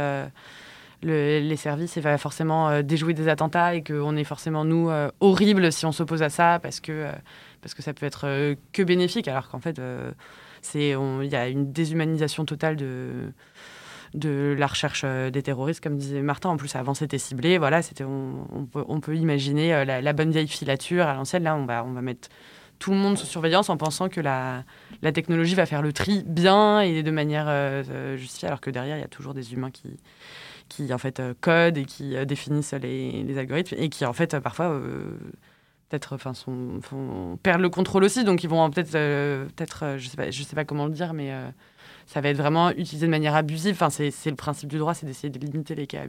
les 1.04 1.56
services 1.58 1.96
et 1.96 2.02
va 2.02 2.18
forcément 2.18 2.82
déjouer 2.82 3.14
des 3.14 3.28
attentats 3.28 3.76
et 3.76 3.84
qu'on 3.84 4.16
est 4.16 4.24
forcément 4.24 4.66
nous 4.66 4.90
horribles 5.20 5.72
si 5.72 5.86
on 5.86 5.92
s'oppose 5.92 6.24
à 6.24 6.30
ça 6.30 6.60
parce 6.60 6.80
que 6.80 7.06
parce 7.62 7.76
que 7.76 7.84
ça 7.84 7.94
peut 7.94 8.08
être 8.08 8.56
que 8.74 8.82
bénéfique 8.82 9.28
alors 9.28 9.50
qu'en 9.50 9.60
fait 9.60 9.80
c'est 10.62 10.90
il 10.90 11.30
y 11.30 11.36
a 11.36 11.48
une 11.48 11.72
déshumanisation 11.72 12.46
totale 12.46 12.76
de 14.14 14.56
la 14.58 14.68
recherche 14.68 15.04
euh, 15.06 15.30
des 15.30 15.44
terroristes, 15.44 15.82
comme 15.82 15.98
disait 15.98 16.22
Martin. 16.22 16.50
En 16.50 16.58
plus, 16.58 16.76
avant, 16.76 16.94
c'était 16.94 17.18
ciblé. 17.18 17.58
Voilà, 17.58 17.82
c'était, 17.82 18.04
on, 18.04 19.00
peut, 19.02 19.16
imaginer 19.16 19.74
euh, 19.74 19.86
la, 19.86 20.14
bonne 20.14 20.32
vieille 20.32 20.48
filature 20.48 21.08
à 21.08 21.14
l'ancienne. 21.14 21.44
Là, 21.44 21.56
on 21.56 21.66
va, 21.66 21.84
mettre 22.02 22.30
tout 22.80 22.92
le 22.92 22.98
monde 22.98 23.18
sous 23.18 23.26
surveillance 23.26 23.70
en 23.70 23.78
pensant 23.78 24.10
que 24.10 24.22
la, 24.22 24.64
technologie 25.14 25.56
va 25.56 25.66
faire 25.66 25.82
le 25.82 25.94
tri 25.94 26.24
bien 26.26 26.82
et 26.82 27.04
de 27.04 27.12
manière 27.12 27.46
euh, 27.48 28.16
justifiée, 28.18 28.48
alors 28.48 28.62
que 28.62 28.70
derrière, 28.70 28.98
il 28.98 29.02
y 29.02 29.06
a 29.06 29.10
toujours 29.10 29.34
des 29.34 29.54
humains 29.54 29.72
qui, 29.72 29.98
qui 30.70 30.94
en 30.94 30.98
fait, 30.98 31.22
codent 31.42 31.78
et 31.78 31.86
qui 31.86 32.16
définissent 32.26 32.74
les, 32.74 33.24
les, 33.24 33.38
algorithmes 33.38 33.76
et 33.78 33.90
qui, 33.90 34.06
en 34.06 34.14
fait, 34.14 34.40
parfois 34.40 34.80
peut-être 35.90 36.14
enfin 36.14 36.34
son, 36.34 36.80
perdre 37.42 37.64
le 37.64 37.70
contrôle 37.70 38.04
aussi 38.04 38.24
donc 38.24 38.44
ils 38.44 38.50
vont 38.50 38.70
peut-être 38.70 38.96
euh, 38.96 39.46
peut-être 39.56 39.84
euh, 39.84 39.98
je 39.98 40.08
sais 40.08 40.18
pas 40.18 40.30
je 40.30 40.44
sais 40.44 40.56
pas 40.56 40.66
comment 40.66 40.86
le 40.86 40.94
dire 40.94 41.14
mais 41.14 41.32
euh, 41.32 41.50
ça 42.06 42.22
va 42.22 42.30
être 42.30 42.38
vraiment 42.38 42.70
utilisé 42.72 43.06
de 43.06 43.12
manière 43.12 43.36
abusive. 43.36 43.74
Enfin 43.74 43.90
c'est 43.90 44.30
le 44.30 44.36
principe 44.36 44.70
du 44.70 44.78
droit 44.78 44.94
c'est 44.94 45.06
d'essayer 45.06 45.30
de 45.30 45.40
limiter 45.40 45.76
les 45.76 45.88
cas 45.88 46.04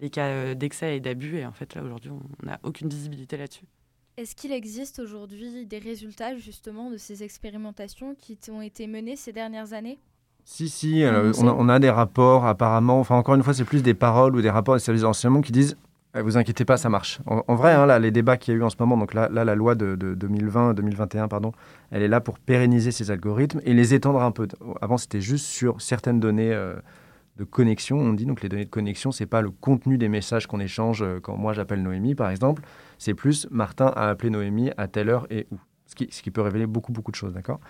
les 0.00 0.10
cas 0.10 0.54
d'excès 0.54 0.96
et 0.96 1.00
d'abus. 1.00 1.38
Et 1.38 1.46
en 1.46 1.52
fait 1.52 1.74
là 1.74 1.82
aujourd'hui 1.82 2.10
on 2.10 2.46
n'a 2.46 2.60
aucune 2.62 2.88
visibilité 2.88 3.36
là-dessus. 3.36 3.64
Est-ce 4.16 4.36
qu'il 4.36 4.52
existe 4.52 5.00
aujourd'hui 5.00 5.66
des 5.66 5.78
résultats 5.78 6.36
justement 6.36 6.90
de 6.90 6.96
ces 6.96 7.24
expérimentations 7.24 8.14
qui 8.14 8.38
ont 8.50 8.62
été 8.62 8.86
menées 8.86 9.16
ces 9.16 9.32
dernières 9.32 9.72
années? 9.72 9.98
Si, 10.46 10.68
si, 10.68 11.02
on, 11.06 11.68
a, 11.70 11.78
des 11.78 11.88
rapports 11.88 12.44
apparemment, 12.44 13.00
enfin 13.00 13.16
encore 13.16 13.34
une 13.34 13.42
fois, 13.42 13.54
c'est 13.54 13.64
plus 13.64 13.82
des 13.82 13.94
paroles 13.94 14.36
ou 14.36 14.42
des 14.42 14.50
rapports 14.50 14.74
des 14.74 14.80
services 14.80 15.02
d'enseignement 15.02 15.40
qui 15.40 15.52
disent 15.52 15.74
vous 16.22 16.36
inquiétez 16.36 16.64
pas, 16.64 16.76
ça 16.76 16.88
marche. 16.88 17.20
En, 17.26 17.54
vrai, 17.54 17.72
hein, 17.72 17.86
là, 17.86 17.98
les 17.98 18.10
débats 18.10 18.36
qu'il 18.36 18.54
y 18.54 18.56
a 18.56 18.60
eu 18.60 18.62
en 18.62 18.70
ce 18.70 18.76
moment, 18.78 18.96
donc 18.96 19.14
là, 19.14 19.28
la 19.28 19.54
loi 19.54 19.74
de, 19.74 19.94
2020, 19.96 20.74
2021, 20.74 21.28
pardon, 21.28 21.52
elle 21.90 22.02
est 22.02 22.08
là 22.08 22.20
pour 22.20 22.38
pérenniser 22.38 22.92
ces 22.92 23.10
algorithmes 23.10 23.60
et 23.64 23.74
les 23.74 23.94
étendre 23.94 24.22
un 24.22 24.30
peu. 24.30 24.46
Avant, 24.80 24.96
c'était 24.96 25.20
juste 25.20 25.46
sur 25.46 25.80
certaines 25.80 26.20
données 26.20 26.52
euh, 26.52 26.74
de 27.36 27.44
connexion. 27.44 27.98
On 27.98 28.12
dit 28.12 28.26
donc 28.26 28.42
les 28.42 28.48
données 28.48 28.64
de 28.64 28.70
connexion, 28.70 29.10
c'est 29.10 29.26
pas 29.26 29.42
le 29.42 29.50
contenu 29.50 29.98
des 29.98 30.08
messages 30.08 30.46
qu'on 30.46 30.60
échange 30.60 31.02
euh, 31.02 31.18
quand 31.20 31.36
moi 31.36 31.52
j'appelle 31.52 31.82
Noémie, 31.82 32.14
par 32.14 32.30
exemple. 32.30 32.62
C'est 32.98 33.14
plus 33.14 33.48
Martin 33.50 33.92
a 33.96 34.08
appelé 34.08 34.30
Noémie 34.30 34.70
à 34.76 34.86
telle 34.88 35.08
heure 35.08 35.26
et 35.30 35.46
où. 35.50 35.56
Ce 35.86 36.22
qui, 36.22 36.30
peut 36.32 36.40
révéler 36.40 36.66
beaucoup, 36.66 36.92
de 36.92 37.14
choses, 37.14 37.34
d'accord? 37.34 37.60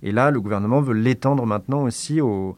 Et 0.00 0.10
là, 0.10 0.30
le 0.30 0.40
gouvernement 0.40 0.80
veut 0.80 0.94
l'étendre 0.94 1.44
maintenant 1.44 1.82
aussi 1.82 2.20
aux 2.22 2.56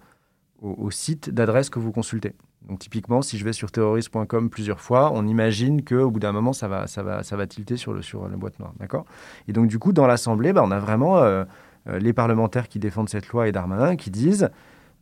au, 0.62 0.90
sites 0.90 1.30
d'adresse 1.30 1.70
que 1.70 1.78
vous 1.78 1.92
consultez. 1.92 2.32
Donc 2.68 2.80
typiquement, 2.80 3.22
si 3.22 3.38
je 3.38 3.44
vais 3.44 3.52
sur 3.52 3.70
terroriste.com 3.70 4.50
plusieurs 4.50 4.80
fois, 4.80 5.12
on 5.14 5.26
imagine 5.26 5.84
qu'au 5.84 6.10
bout 6.10 6.18
d'un 6.18 6.32
moment, 6.32 6.52
ça 6.52 6.66
va, 6.66 6.86
ça, 6.86 7.02
va, 7.02 7.22
ça 7.22 7.36
va 7.36 7.46
tilter 7.46 7.76
sur, 7.76 7.92
le, 7.92 8.02
sur 8.02 8.28
la 8.28 8.36
boîte 8.36 8.58
noire. 8.58 8.72
D'accord? 8.80 9.04
Et 9.46 9.52
donc 9.52 9.68
du 9.68 9.78
coup, 9.78 9.92
dans 9.92 10.06
l'Assemblée, 10.06 10.52
bah, 10.52 10.62
on 10.64 10.72
a 10.72 10.80
vraiment 10.80 11.18
euh, 11.18 11.44
euh, 11.88 11.98
les 11.98 12.12
parlementaires 12.12 12.68
qui 12.68 12.78
défendent 12.78 13.08
cette 13.08 13.28
loi 13.28 13.46
et 13.46 13.52
Darmanin 13.52 13.94
qui 13.94 14.10
disent, 14.10 14.50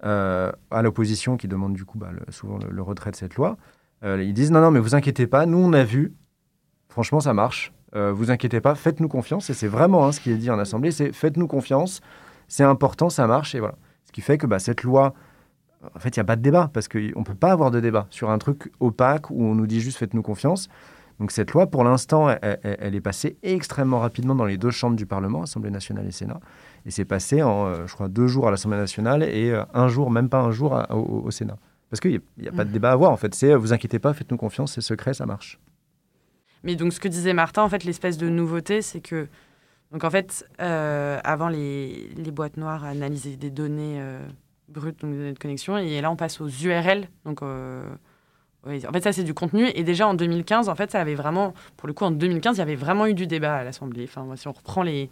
euh, 0.04 0.52
à 0.70 0.82
l'opposition 0.82 1.38
qui 1.38 1.48
demande 1.48 1.72
du 1.72 1.86
coup 1.86 1.98
bah, 1.98 2.10
souvent 2.28 2.58
le, 2.58 2.82
retrait 2.82 3.10
de 3.10 3.16
cette 3.16 3.36
loi, 3.36 3.56
ils 4.02 4.34
disent 4.34 4.50
non, 4.50 4.60
non, 4.60 4.70
mais 4.70 4.80
vous 4.80 4.94
inquiétez 4.94 5.26
pas, 5.26 5.46
nous 5.46 5.56
on 5.56 5.72
a 5.72 5.82
vu, 5.82 6.12
franchement 6.90 7.20
ça 7.20 7.32
marche, 7.32 7.72
vous 7.94 8.30
inquiétez 8.30 8.60
pas, 8.60 8.74
faites-nous 8.74 9.08
confiance. 9.08 9.48
Et 9.48 9.54
c'est 9.54 9.66
vraiment 9.66 10.06
hein, 10.06 10.12
ce 10.12 10.20
qui 10.20 10.30
est 10.30 10.36
dit 10.36 10.50
en 10.50 10.58
Assemblée, 10.58 10.90
c'est 10.90 11.10
faites-nous 11.10 11.46
confiance, 11.46 12.02
c'est 12.46 12.64
important, 12.64 13.08
ça 13.08 13.26
marche. 13.26 13.54
Et 13.54 13.60
voilà. 13.60 13.76
Ce 14.04 14.12
qui 14.12 14.20
fait 14.20 14.36
que 14.36 14.46
bah, 14.46 14.58
cette 14.58 14.82
loi 14.82 15.14
en 15.94 15.98
fait, 15.98 16.16
il 16.16 16.20
n'y 16.20 16.22
a 16.22 16.24
pas 16.24 16.36
de 16.36 16.42
débat, 16.42 16.70
parce 16.72 16.88
qu'on 16.88 16.98
ne 16.98 17.24
peut 17.24 17.34
pas 17.34 17.52
avoir 17.52 17.70
de 17.70 17.80
débat 17.80 18.06
sur 18.10 18.30
un 18.30 18.38
truc 18.38 18.72
opaque 18.80 19.30
où 19.30 19.42
on 19.42 19.54
nous 19.54 19.66
dit 19.66 19.80
juste 19.80 19.98
faites-nous 19.98 20.22
confiance. 20.22 20.68
Donc 21.20 21.30
cette 21.30 21.52
loi, 21.52 21.68
pour 21.68 21.84
l'instant, 21.84 22.28
elle, 22.28 22.94
est 22.94 23.00
passée 23.00 23.36
extrêmement 23.42 24.00
rapidement 24.00 24.34
dans 24.34 24.44
les 24.44 24.58
deux 24.58 24.70
chambres 24.70 24.96
du 24.96 25.06
Parlement, 25.06 25.42
Assemblée 25.42 25.70
nationale 25.70 26.06
et 26.06 26.10
Sénat. 26.10 26.40
Et 26.86 26.90
c'est 26.90 27.04
passé 27.04 27.42
en, 27.42 27.66
euh, 27.66 27.86
je 27.86 27.94
crois, 27.94 28.08
deux 28.08 28.26
jours 28.26 28.48
à 28.48 28.50
l'Assemblée 28.50 28.78
nationale 28.78 29.22
et 29.22 29.50
euh, 29.50 29.64
un 29.74 29.88
jour, 29.88 30.10
même 30.10 30.28
pas 30.28 30.40
un 30.40 30.50
jour, 30.50 30.82
au, 30.90 31.30
Sénat. 31.30 31.56
Parce 31.88 32.00
qu'il 32.00 32.20
n'y 32.38 32.48
a, 32.48 32.52
pas 32.52 32.64
de 32.64 32.70
mmh. 32.70 32.72
débat 32.72 32.90
à 32.90 32.92
avoir, 32.92 33.12
en 33.12 33.16
fait. 33.16 33.34
C'est, 33.34 33.52
euh, 33.52 33.56
vous 33.56 33.72
inquiétez 33.72 34.00
pas, 34.00 34.12
faites-nous 34.12 34.36
confiance, 34.36 34.74
c'est 34.74 34.80
secret, 34.80 35.14
ça 35.14 35.24
marche. 35.24 35.60
Mais 36.64 36.74
donc 36.74 36.92
ce 36.92 36.98
que 36.98 37.08
disait 37.08 37.32
Martin, 37.32 37.62
en 37.62 37.68
fait, 37.68 37.84
l'espèce 37.84 38.18
de 38.18 38.28
nouveauté, 38.28 38.82
c'est 38.82 39.00
que, 39.00 39.28
donc 39.92 40.02
en 40.02 40.10
fait, 40.10 40.48
avant, 40.58 41.48
les, 41.48 42.08
les, 42.16 42.30
boîtes 42.30 42.56
noires 42.56 42.84
analysaient 42.84 43.36
des 43.36 43.50
données 43.50 44.02
brut, 44.74 45.00
donc 45.00 45.12
données 45.12 45.32
de 45.32 45.38
connexion. 45.38 45.78
Et 45.78 46.00
là, 46.00 46.10
on 46.10 46.16
passe 46.16 46.40
aux 46.40 46.48
URL. 46.48 47.08
Donc, 47.24 47.42
euh, 47.42 47.82
en 48.66 48.92
fait, 48.92 49.00
ça, 49.00 49.12
c'est 49.12 49.24
du 49.24 49.34
contenu. 49.34 49.68
Et 49.74 49.82
déjà, 49.84 50.06
en 50.08 50.14
2015, 50.14 50.68
en 50.68 50.74
fait, 50.74 50.90
ça 50.90 51.00
avait 51.00 51.14
vraiment, 51.14 51.54
pour 51.76 51.86
le 51.86 51.94
coup, 51.94 52.04
en 52.04 52.10
2015, 52.10 52.56
il 52.56 52.58
y 52.58 52.62
avait 52.62 52.74
vraiment 52.74 53.06
eu 53.06 53.14
du 53.14 53.26
débat 53.26 53.56
à 53.56 53.64
l'Assemblée. 53.64 54.04
Enfin, 54.04 54.26
si 54.36 54.48
on 54.48 54.52
reprend 54.52 54.82
les. 54.82 55.10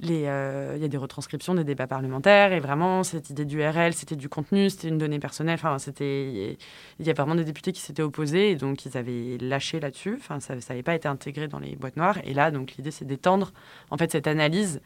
les 0.00 0.24
euh, 0.26 0.74
il 0.76 0.82
y 0.82 0.84
a 0.84 0.88
des 0.88 0.96
retranscriptions 0.96 1.54
des 1.54 1.64
débats 1.64 1.86
parlementaires 1.86 2.52
et 2.52 2.60
vraiment 2.60 3.02
cette 3.02 3.30
idée 3.30 3.46
d'URL 3.46 3.94
c'était 3.94 4.14
du 4.14 4.28
contenu 4.28 4.68
c'était 4.68 4.88
une 4.88 4.98
donnée 4.98 5.18
personnelle 5.18 5.54
enfin 5.54 5.78
c'était 5.78 6.58
il 7.00 7.06
y 7.06 7.08
a 7.08 7.14
vraiment 7.14 7.34
des 7.34 7.44
députés 7.44 7.72
qui 7.72 7.80
s'étaient 7.80 8.02
opposés 8.02 8.50
et 8.50 8.56
donc 8.56 8.84
ils 8.84 8.98
avaient 8.98 9.38
lâché 9.40 9.80
là-dessus 9.80 10.18
enfin 10.20 10.38
ça 10.38 10.54
n'avait 10.54 10.82
pas 10.82 10.94
été 10.94 11.08
intégré 11.08 11.48
dans 11.48 11.60
les 11.60 11.76
boîtes 11.76 11.96
noires 11.96 12.18
et 12.24 12.34
là 12.34 12.50
donc 12.50 12.74
l'idée 12.76 12.90
c'est 12.90 13.06
d'étendre 13.06 13.54
en 13.90 13.96
fait 13.96 14.12
cette 14.12 14.26
analyse 14.26 14.82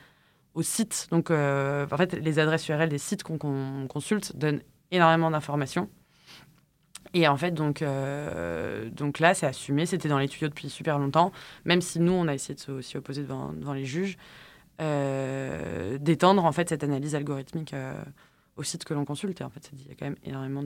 aux 0.54 0.62
sites. 0.62 1.09
Donc, 1.11 1.30
euh, 1.30 1.87
en 1.90 1.97
fait, 1.97 2.14
les 2.14 2.38
adresses 2.38 2.69
URL 2.69 2.88
des 2.88 2.99
sites 2.99 3.23
qu'on 3.23 3.87
consulte 3.88 4.37
donnent 4.37 4.62
énormément 4.90 5.30
d'informations. 5.30 5.88
Et 7.12 7.26
en 7.26 7.37
fait, 7.37 7.52
donc, 7.52 7.83
euh, 7.83 8.88
donc 8.90 9.19
là, 9.19 9.35
c'est 9.35 9.47
assumé. 9.47 9.87
C'était 9.87 10.09
dans 10.09 10.19
les 10.19 10.28
tuyaux 10.28 10.49
depuis 10.49 10.69
super 10.69 10.99
longtemps, 10.99 11.33
même 11.64 11.80
si 11.80 11.99
nous, 11.99 12.12
on 12.12 12.28
a 12.28 12.35
essayé 12.35 12.54
de 12.54 12.80
s'y 12.80 12.97
opposer 12.97 13.23
devant, 13.23 13.52
devant, 13.52 13.73
les 13.73 13.85
juges, 13.85 14.16
euh, 14.80 15.99
d'étendre 15.99 16.45
en 16.45 16.52
fait 16.52 16.69
cette 16.69 16.85
analyse 16.85 17.14
algorithmique 17.14 17.75
aux 18.57 18.62
sites 18.62 18.85
que 18.85 18.95
l'on 18.95 19.04
consulte. 19.04 19.40
Et 19.40 19.45
en 19.45 19.50
fait, 19.50 19.71
il 19.73 19.88
y 19.88 19.90
a 19.90 19.95
quand 19.95 20.07
même 20.07 20.19
énormément 20.25 20.62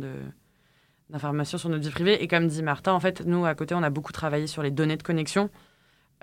d'informations 1.09 1.57
sur 1.57 1.71
notre 1.71 1.85
vie 1.85 1.91
privée. 1.91 2.23
Et 2.23 2.29
comme 2.29 2.47
dit 2.47 2.63
Martin, 2.63 2.93
en 2.93 3.01
fait, 3.01 3.25
nous, 3.25 3.47
à 3.47 3.55
côté, 3.55 3.75
on 3.75 3.83
a 3.83 3.91
beaucoup 3.91 4.13
travaillé 4.13 4.47
sur 4.47 4.63
les 4.63 4.71
données 4.71 4.99
de 4.99 5.03
connexion. 5.03 5.49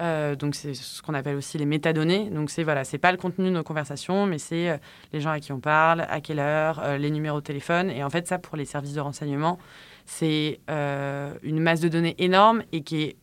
Euh, 0.02 0.36
donc 0.36 0.56
c'est 0.56 0.74
ce 0.74 1.02
qu'on 1.02 1.14
appelle 1.14 1.36
aussi 1.36 1.58
les 1.58 1.66
métadonnées. 1.66 2.30
Donc 2.30 2.50
c'est 2.50 2.64
voilà, 2.64 2.84
c'est 2.84 2.98
pas 2.98 3.12
le 3.12 3.18
contenu 3.18 3.46
de 3.46 3.52
nos 3.52 3.64
conversations, 3.64 4.26
mais 4.26 4.40
c'est 4.40 4.70
euh, 4.70 4.78
les 5.14 5.22
gens 5.22 5.32
à 5.32 5.40
qui 5.40 5.52
on 5.52 5.60
parle, 5.60 6.02
à 6.10 6.22
quelle 6.22 6.40
heure, 6.40 6.82
euh, 6.84 6.98
les 6.98 7.12
numéros 7.12 7.40
de 7.40 7.46
téléphone. 7.46 7.92
Et 7.92 8.04
en 8.04 8.10
fait 8.10 8.28
ça 8.28 8.40
pour 8.40 8.58
les 8.58 8.66
services 8.66 8.94
de 8.94 9.02
renseignement, 9.02 9.60
c'est 10.06 10.60
une 10.68 11.60
masse 11.60 11.80
de 11.80 11.88
données 11.88 12.16
énorme 12.18 12.64
et 12.72 12.82
qui 12.82 13.04
est 13.04 13.18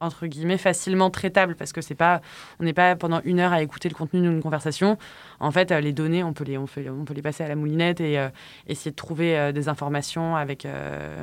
entre 0.00 0.26
guillemets 0.26 0.58
facilement 0.58 1.10
traitable 1.10 1.56
parce 1.56 1.72
que 1.72 1.80
c'est 1.80 1.96
pas 1.96 2.20
on 2.60 2.64
n'est 2.64 2.72
pas 2.72 2.94
pendant 2.94 3.20
une 3.24 3.40
heure 3.40 3.52
à 3.52 3.62
écouter 3.62 3.88
le 3.88 3.96
contenu 3.96 4.20
d'une 4.20 4.40
conversation 4.40 4.96
en 5.40 5.50
fait 5.50 5.72
les 5.72 5.92
données 5.92 6.22
on 6.22 6.32
peut 6.32 6.44
les 6.44 6.56
on, 6.56 6.66
peut 6.66 7.14
les 7.14 7.22
passer 7.22 7.42
à 7.42 7.48
la 7.48 7.56
moulinette 7.56 8.00
et 8.00 8.24
essayer 8.68 8.92
de 8.92 8.96
trouver 8.96 9.52
des 9.52 9.68
informations 9.68 10.36
avec 10.36 10.68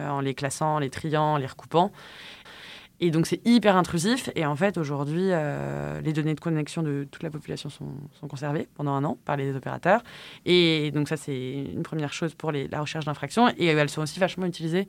en 0.10 0.20
les 0.20 0.34
classant 0.34 0.76
en 0.76 0.80
les 0.80 0.90
triant 0.90 1.36
en 1.36 1.38
les 1.38 1.46
recoupant 1.46 1.94
et 3.00 3.12
donc 3.12 3.28
c'est 3.28 3.46
hyper 3.46 3.76
intrusif. 3.76 4.30
Et 4.36 4.46
en 4.46 4.56
fait, 4.56 4.78
aujourd'hui, 4.78 5.28
euh, 5.32 6.00
les 6.02 6.14
données 6.14 6.36
de 6.36 6.40
connexion 6.40 6.84
de 6.84 7.06
toute 7.10 7.24
la 7.24 7.30
population 7.30 7.70
sont, 7.70 7.92
conservées 8.28 8.68
pendant 8.76 8.94
un 8.94 9.04
an 9.04 9.18
par 9.26 9.38
les 9.38 9.56
opérateurs. 9.56 10.04
Et 10.46 10.92
donc 10.92 11.08
ça, 11.10 11.18
c'est 11.18 11.66
une 11.74 11.84
première 11.84 12.14
chose 12.14 12.34
pour 12.34 12.52
la 12.52 12.80
recherche 12.80 13.06
d'infractions. 13.06 13.50
Et 13.58 13.66
elles 13.66 13.90
sont 13.90 14.02
aussi 14.02 14.20
vachement 14.20 14.46
utilisées 14.46 14.88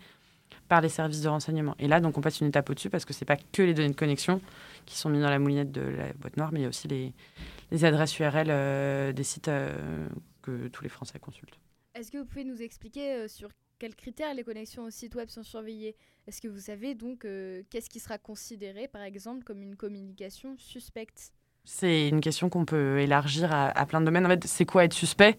par 0.68 0.80
les 0.80 0.88
services 0.88 1.22
de 1.22 1.28
renseignement. 1.28 1.74
Et 1.78 1.88
là, 1.88 2.00
donc 2.00 2.16
on 2.18 2.20
passe 2.20 2.40
une 2.40 2.48
étape 2.48 2.70
au-dessus 2.70 2.90
parce 2.90 3.04
que 3.04 3.12
c'est 3.12 3.24
pas 3.24 3.36
que 3.36 3.62
les 3.62 3.74
données 3.74 3.90
de 3.90 3.96
connexion 3.96 4.40
qui 4.84 4.96
sont 4.96 5.10
mises 5.10 5.22
dans 5.22 5.30
la 5.30 5.38
moulinette 5.38 5.72
de 5.72 5.80
la 5.80 6.12
boîte 6.14 6.36
noire, 6.36 6.50
mais 6.52 6.60
il 6.60 6.62
y 6.62 6.66
a 6.66 6.68
aussi 6.68 6.88
les, 6.88 7.84
adresses 7.84 8.18
URL 8.18 8.46
euh, 8.50 9.12
des 9.12 9.24
sites 9.24 9.48
euh, 9.48 10.08
que 10.42 10.68
tous 10.68 10.82
les 10.84 10.88
Français 10.88 11.18
consultent. 11.18 11.58
Est-ce 11.94 12.12
que 12.12 12.18
vous 12.18 12.24
pouvez 12.24 12.44
nous 12.44 12.62
expliquer 12.62 13.26
sur 13.26 13.48
quels 13.78 13.94
critères 13.94 14.34
les 14.34 14.44
connexions 14.44 14.84
au 14.84 14.90
site 14.90 15.14
web 15.14 15.28
sont 15.28 15.42
surveillées? 15.42 15.96
Est-ce 16.26 16.40
que 16.40 16.48
vous 16.48 16.60
savez 16.60 16.94
donc 16.94 17.24
euh, 17.24 17.62
qu'est-ce 17.70 17.90
qui 17.90 18.00
sera 18.00 18.18
considéré, 18.18 18.88
par 18.88 19.02
exemple, 19.02 19.44
comme 19.44 19.62
une 19.62 19.76
communication 19.76 20.56
suspecte? 20.58 21.32
C'est 21.64 22.08
une 22.08 22.20
question 22.20 22.48
qu'on 22.48 22.64
peut 22.64 23.00
élargir 23.00 23.52
à, 23.52 23.86
plein 23.86 24.00
de 24.00 24.06
domaines. 24.06 24.26
En 24.26 24.28
fait, 24.28 24.44
c'est 24.44 24.64
quoi 24.64 24.84
être 24.84 24.92
suspect? 24.92 25.36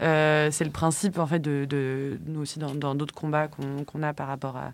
Euh, 0.00 0.50
C'est 0.50 0.64
le 0.64 0.70
principe, 0.70 1.18
en 1.18 1.26
fait, 1.26 1.40
de, 1.40 2.18
nous 2.26 2.40
aussi 2.40 2.58
dans 2.58 2.94
d'autres 2.94 3.14
combats 3.14 3.48
qu'on 3.48 4.02
a 4.02 4.12
par 4.12 4.26
rapport 4.26 4.56
à, 4.56 4.72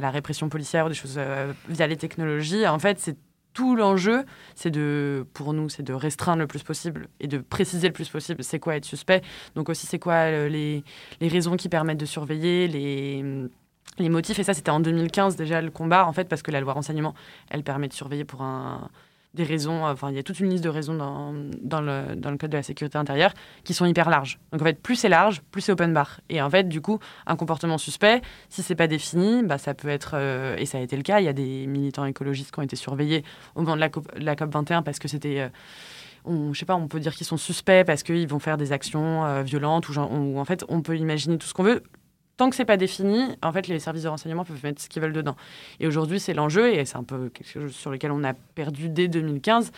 la 0.00 0.10
répression 0.10 0.48
policière 0.48 0.86
ou 0.86 0.88
des 0.88 0.94
choses 0.94 1.16
euh, 1.18 1.52
via 1.68 1.86
les 1.86 1.96
technologies. 1.96 2.66
En 2.66 2.78
fait, 2.78 2.98
c'est 2.98 3.16
tout 3.52 3.76
l'enjeu, 3.76 4.24
c'est 4.54 4.70
de, 4.70 5.26
pour 5.34 5.52
nous, 5.52 5.68
c'est 5.68 5.82
de 5.82 5.92
restreindre 5.92 6.40
le 6.40 6.46
plus 6.46 6.62
possible 6.62 7.08
et 7.20 7.26
de 7.26 7.38
préciser 7.38 7.88
le 7.88 7.92
plus 7.92 8.08
possible 8.08 8.44
c'est 8.44 8.58
quoi 8.58 8.76
être 8.76 8.84
suspect. 8.84 9.22
Donc 9.54 9.68
aussi, 9.68 9.86
c'est 9.86 9.98
quoi 9.98 10.14
euh, 10.14 10.48
les, 10.48 10.84
les, 11.20 11.28
raisons 11.28 11.56
qui 11.56 11.68
permettent 11.68 12.00
de 12.00 12.06
surveiller, 12.06 12.68
les, 12.68 13.24
les 13.98 14.08
motifs. 14.08 14.38
Et 14.38 14.44
ça, 14.44 14.54
c'était 14.54 14.70
en 14.70 14.80
2015 14.80 15.36
déjà 15.36 15.60
le 15.60 15.70
combat, 15.70 16.06
en 16.06 16.12
fait, 16.12 16.28
parce 16.28 16.42
que 16.42 16.50
la 16.50 16.60
loi 16.60 16.72
renseignement, 16.72 17.14
elle 17.50 17.62
permet 17.62 17.88
de 17.88 17.92
surveiller 17.92 18.24
pour 18.24 18.42
un, 18.42 18.88
des 19.34 19.44
raisons, 19.44 19.84
enfin, 19.84 20.10
il 20.10 20.16
y 20.16 20.18
a 20.18 20.22
toute 20.22 20.40
une 20.40 20.50
liste 20.50 20.64
de 20.64 20.68
raisons 20.68 20.94
dans, 20.94 21.32
dans, 21.62 21.80
le, 21.80 22.16
dans 22.16 22.30
le 22.30 22.36
code 22.36 22.50
de 22.50 22.56
la 22.56 22.62
sécurité 22.64 22.98
intérieure 22.98 23.32
qui 23.62 23.74
sont 23.74 23.86
hyper 23.86 24.10
larges. 24.10 24.40
Donc, 24.52 24.60
en 24.62 24.64
fait, 24.64 24.80
plus 24.80 24.96
c'est 24.96 25.08
large, 25.08 25.40
plus 25.52 25.60
c'est 25.60 25.72
open 25.72 25.92
bar. 25.94 26.20
Et 26.28 26.42
en 26.42 26.50
fait, 26.50 26.68
du 26.68 26.80
coup, 26.80 26.98
un 27.26 27.36
comportement 27.36 27.78
suspect, 27.78 28.22
si 28.48 28.62
c'est 28.62 28.74
pas 28.74 28.88
défini, 28.88 29.42
bah, 29.44 29.58
ça 29.58 29.74
peut 29.74 29.88
être, 29.88 30.12
euh, 30.14 30.56
et 30.56 30.66
ça 30.66 30.78
a 30.78 30.80
été 30.80 30.96
le 30.96 31.02
cas, 31.02 31.20
il 31.20 31.26
y 31.26 31.28
a 31.28 31.32
des 31.32 31.66
militants 31.66 32.04
écologistes 32.04 32.50
qui 32.50 32.58
ont 32.58 32.62
été 32.62 32.76
surveillés 32.76 33.24
au 33.54 33.60
moment 33.60 33.76
de 33.76 33.80
la 33.80 33.88
COP, 33.88 34.10
la 34.16 34.34
COP 34.34 34.52
21 34.52 34.82
parce 34.82 34.98
que 34.98 35.08
c'était. 35.08 35.40
Euh, 35.40 35.48
on, 36.24 36.52
je 36.52 36.58
sais 36.58 36.66
pas, 36.66 36.76
on 36.76 36.86
peut 36.86 37.00
dire 37.00 37.14
qu'ils 37.14 37.26
sont 37.26 37.38
suspects 37.38 37.84
parce 37.86 38.02
qu'ils 38.02 38.28
vont 38.28 38.40
faire 38.40 38.58
des 38.58 38.72
actions 38.72 39.24
euh, 39.24 39.42
violentes 39.42 39.88
ou, 39.88 39.98
en 40.38 40.44
fait 40.44 40.66
on 40.68 40.82
peut 40.82 40.98
imaginer 40.98 41.38
tout 41.38 41.46
ce 41.46 41.54
qu'on 41.54 41.62
veut 41.62 41.82
tant 42.40 42.48
que 42.48 42.56
c'est 42.56 42.64
pas 42.64 42.78
défini, 42.78 43.36
en 43.42 43.52
fait, 43.52 43.68
les 43.68 43.78
services 43.78 44.04
de 44.04 44.08
renseignement 44.08 44.46
peuvent 44.46 44.64
mettre 44.64 44.80
ce 44.80 44.88
qu'ils 44.88 45.02
veulent 45.02 45.12
dedans. 45.12 45.36
Et 45.78 45.86
aujourd'hui, 45.86 46.18
c'est 46.18 46.32
l'enjeu, 46.32 46.72
et 46.72 46.86
c'est 46.86 46.96
un 46.96 47.04
peu 47.04 47.28
quelque 47.28 47.50
chose 47.50 47.74
sur 47.74 47.90
lequel 47.90 48.12
on 48.12 48.24
a 48.24 48.32
perdu 48.32 48.88
dès 48.88 49.08
2015, 49.08 49.72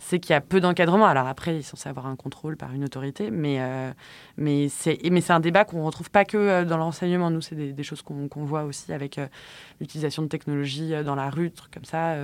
c'est 0.00 0.18
qu'il 0.18 0.32
y 0.32 0.34
a 0.34 0.40
peu 0.40 0.58
d'encadrement. 0.58 1.06
Alors 1.06 1.28
après, 1.28 1.58
ils 1.58 1.62
sont 1.62 1.76
censés 1.76 1.88
avoir 1.88 2.06
un 2.06 2.16
contrôle 2.16 2.56
par 2.56 2.72
une 2.72 2.82
autorité, 2.82 3.30
mais, 3.30 3.58
euh, 3.60 3.92
mais 4.36 4.68
c'est 4.68 5.30
un 5.30 5.38
débat 5.38 5.64
qu'on 5.64 5.84
retrouve 5.84 6.10
pas 6.10 6.24
que 6.24 6.36
euh, 6.36 6.64
dans 6.64 6.76
l'enseignement. 6.76 7.30
Nous, 7.30 7.40
c'est 7.40 7.54
des, 7.54 7.82
choses 7.84 8.02
qu'on 8.02 8.44
voit 8.44 8.64
aussi 8.64 8.92
avec 8.92 9.18
euh, 9.18 9.28
l'utilisation 9.78 10.24
de 10.24 10.26
technologies 10.26 10.94
dans 11.04 11.14
la 11.14 11.30
rue, 11.30 11.52
trucs 11.52 11.72
comme 11.72 11.84
ça 11.84 12.16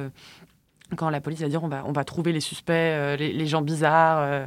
quand 0.94 1.10
la 1.10 1.20
police 1.20 1.40
va 1.40 1.48
dire 1.48 1.62
on 1.62 1.68
va, 1.68 1.84
on 1.86 1.92
va 1.92 2.04
trouver 2.04 2.32
les 2.32 2.40
suspects, 2.40 2.72
euh, 2.72 3.16
les, 3.16 3.46
gens 3.46 3.62
bizarres 3.62 4.18
euh, 4.20 4.46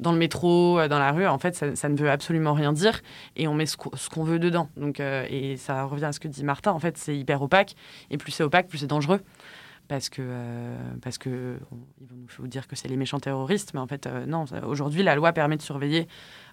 dans 0.00 0.12
le 0.12 0.18
métro, 0.18 0.78
euh, 0.78 0.88
dans 0.88 0.98
la 0.98 1.12
rue, 1.12 1.26
en 1.26 1.38
fait, 1.38 1.54
ça, 1.54 1.88
ne 1.88 1.96
veut 1.96 2.10
absolument 2.10 2.52
rien 2.52 2.72
dire 2.72 3.00
et 3.36 3.48
on 3.48 3.54
met 3.54 3.66
ce 3.66 3.76
qu'on 3.76 4.24
veut 4.24 4.38
dedans. 4.38 4.68
Donc, 4.76 5.00
et 5.00 5.56
ça 5.56 5.84
revient 5.84 6.06
à 6.06 6.12
ce 6.12 6.20
que 6.20 6.28
dit 6.28 6.44
Martin, 6.44 6.72
en 6.72 6.78
fait, 6.78 6.96
c'est 6.98 7.16
hyper 7.16 7.42
opaque 7.42 7.74
et 8.10 8.18
plus 8.18 8.32
c'est 8.32 8.42
opaque, 8.42 8.68
plus 8.68 8.78
c'est 8.78 8.86
dangereux 8.86 9.20
parce 9.88 10.10
que, 10.10 10.22
parce 11.00 11.16
que 11.16 11.56
vont 12.02 12.18
nous 12.40 12.46
dire 12.46 12.68
que 12.68 12.76
c'est 12.76 12.88
les 12.88 12.96
méchants 12.96 13.20
terroristes, 13.20 13.72
mais 13.72 13.80
en 13.80 13.86
fait, 13.86 14.06
non. 14.26 14.44
Aujourd'hui, 14.66 15.02
la 15.02 15.14
loi 15.14 15.32
permet 15.32 15.56
de 15.56 15.62
surveiller 15.62 16.06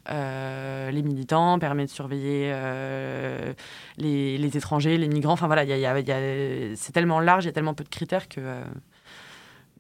les 0.10 1.02
militants, 1.04 1.60
permet 1.60 1.86
de 1.86 1.90
surveiller 1.90 2.54
les, 3.98 4.58
étrangers, 4.58 4.98
les 4.98 5.10
migrants. 5.10 5.34
Enfin 5.34 5.48
voilà, 5.48 5.66
c'est 6.76 6.94
tellement 6.94 7.20
large, 7.20 7.44
il 7.44 7.48
y 7.48 7.50
a 7.50 7.54
tellement 7.54 7.74
peu 7.74 7.84
de 7.84 7.90
critères 7.90 8.30
que 8.30 8.62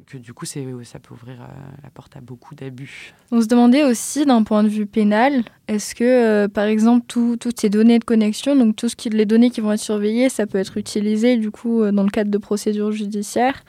que 0.05 0.17
du 0.17 0.33
coup, 0.33 0.45
c'est, 0.45 0.65
ça 0.83 0.99
peut 0.99 1.13
ouvrir 1.13 1.41
euh, 1.41 1.45
la 1.83 1.89
porte 1.89 2.15
à 2.15 2.21
beaucoup 2.21 2.55
d'abus. 2.55 3.13
On 3.31 3.41
se 3.41 3.47
demandait 3.47 3.83
aussi, 3.83 4.25
d'un 4.25 4.43
point 4.43 4.63
de 4.63 4.69
vue 4.69 4.85
pénal, 4.85 5.43
est-ce 5.67 5.95
que, 5.95 6.03
euh, 6.03 6.47
par 6.47 6.65
exemple, 6.65 7.05
toutes 7.07 7.59
ces 7.59 7.69
données 7.69 7.99
de 7.99 8.03
connexion, 8.03 8.55
donc 8.55 8.75
tout 8.75 8.89
ce 8.89 8.95
qui, 8.95 9.09
les 9.09 9.25
données 9.25 9.49
qui 9.49 9.61
vont 9.61 9.71
être 9.71 9.79
surveillées, 9.79 10.29
ça 10.29 10.45
peut 10.45 10.57
être 10.57 10.77
utilisé, 10.77 11.37
du 11.37 11.49
coup, 11.49 11.81
euh, 11.81 11.91
dans 11.91 12.03
le 12.03 12.09
cadre 12.09 12.29
de 12.29 12.37
procédures 12.37 12.91
judiciaires, 12.91 13.63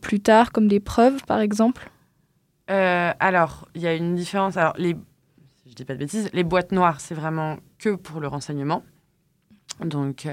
plus 0.00 0.18
tard, 0.18 0.50
comme 0.50 0.66
des 0.66 0.80
preuves, 0.80 1.24
par 1.24 1.38
exemple? 1.38 1.88
Alors, 2.66 3.68
il 3.76 3.80
y 3.80 3.86
a 3.86 3.94
une 3.94 4.16
différence. 4.16 4.56
Alors, 4.56 4.74
les, 4.76 4.96
si 5.62 5.70
je 5.70 5.74
dis 5.74 5.84
pas 5.84 5.94
de 5.94 6.00
bêtises, 6.00 6.28
les 6.32 6.42
boîtes 6.42 6.72
noires, 6.72 7.00
c'est 7.00 7.14
vraiment 7.14 7.58
que 7.78 7.90
pour 7.94 8.18
le 8.18 8.26
renseignement. 8.26 8.82
Donc, 9.84 10.26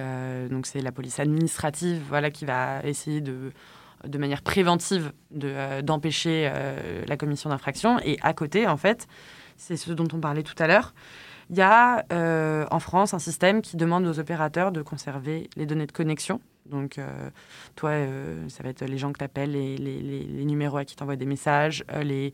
donc 0.49 0.65
c'est 0.65 0.81
la 0.81 0.91
police 0.91 1.19
administrative, 1.19 2.01
voilà, 2.09 2.31
qui 2.31 2.45
va 2.45 2.83
essayer 2.83 3.21
de 3.21 3.51
de 4.07 4.17
manière 4.17 4.41
préventive 4.41 5.11
euh, 5.43 5.81
d'empêcher 5.81 6.49
euh, 6.51 7.03
la 7.07 7.17
commission 7.17 7.49
d'infraction. 7.49 7.99
Et 8.03 8.17
à 8.21 8.33
côté, 8.33 8.67
en 8.67 8.77
fait, 8.77 9.07
c'est 9.57 9.77
ce 9.77 9.91
dont 9.91 10.07
on 10.13 10.19
parlait 10.19 10.43
tout 10.43 10.55
à 10.59 10.67
l'heure, 10.67 10.93
il 11.49 11.57
y 11.57 11.61
a 11.61 12.05
euh, 12.11 12.65
en 12.71 12.79
France 12.79 13.13
un 13.13 13.19
système 13.19 13.61
qui 13.61 13.77
demande 13.77 14.05
aux 14.07 14.19
opérateurs 14.19 14.71
de 14.71 14.81
conserver 14.81 15.49
les 15.55 15.65
données 15.65 15.85
de 15.85 15.91
connexion. 15.91 16.41
Donc, 16.65 16.99
toi, 17.75 17.91
ça 18.47 18.63
va 18.63 18.69
être 18.69 18.83
les 18.83 18.97
gens 18.97 19.13
que 19.13 19.19
tu 19.19 19.23
appelles, 19.23 19.51
les, 19.51 20.45
numéros 20.45 20.77
à 20.77 20.83
qui 20.83 20.95
tu 20.95 21.03
envoies 21.03 21.15
des 21.15 21.27
messages, 21.27 21.85
les, 22.01 22.33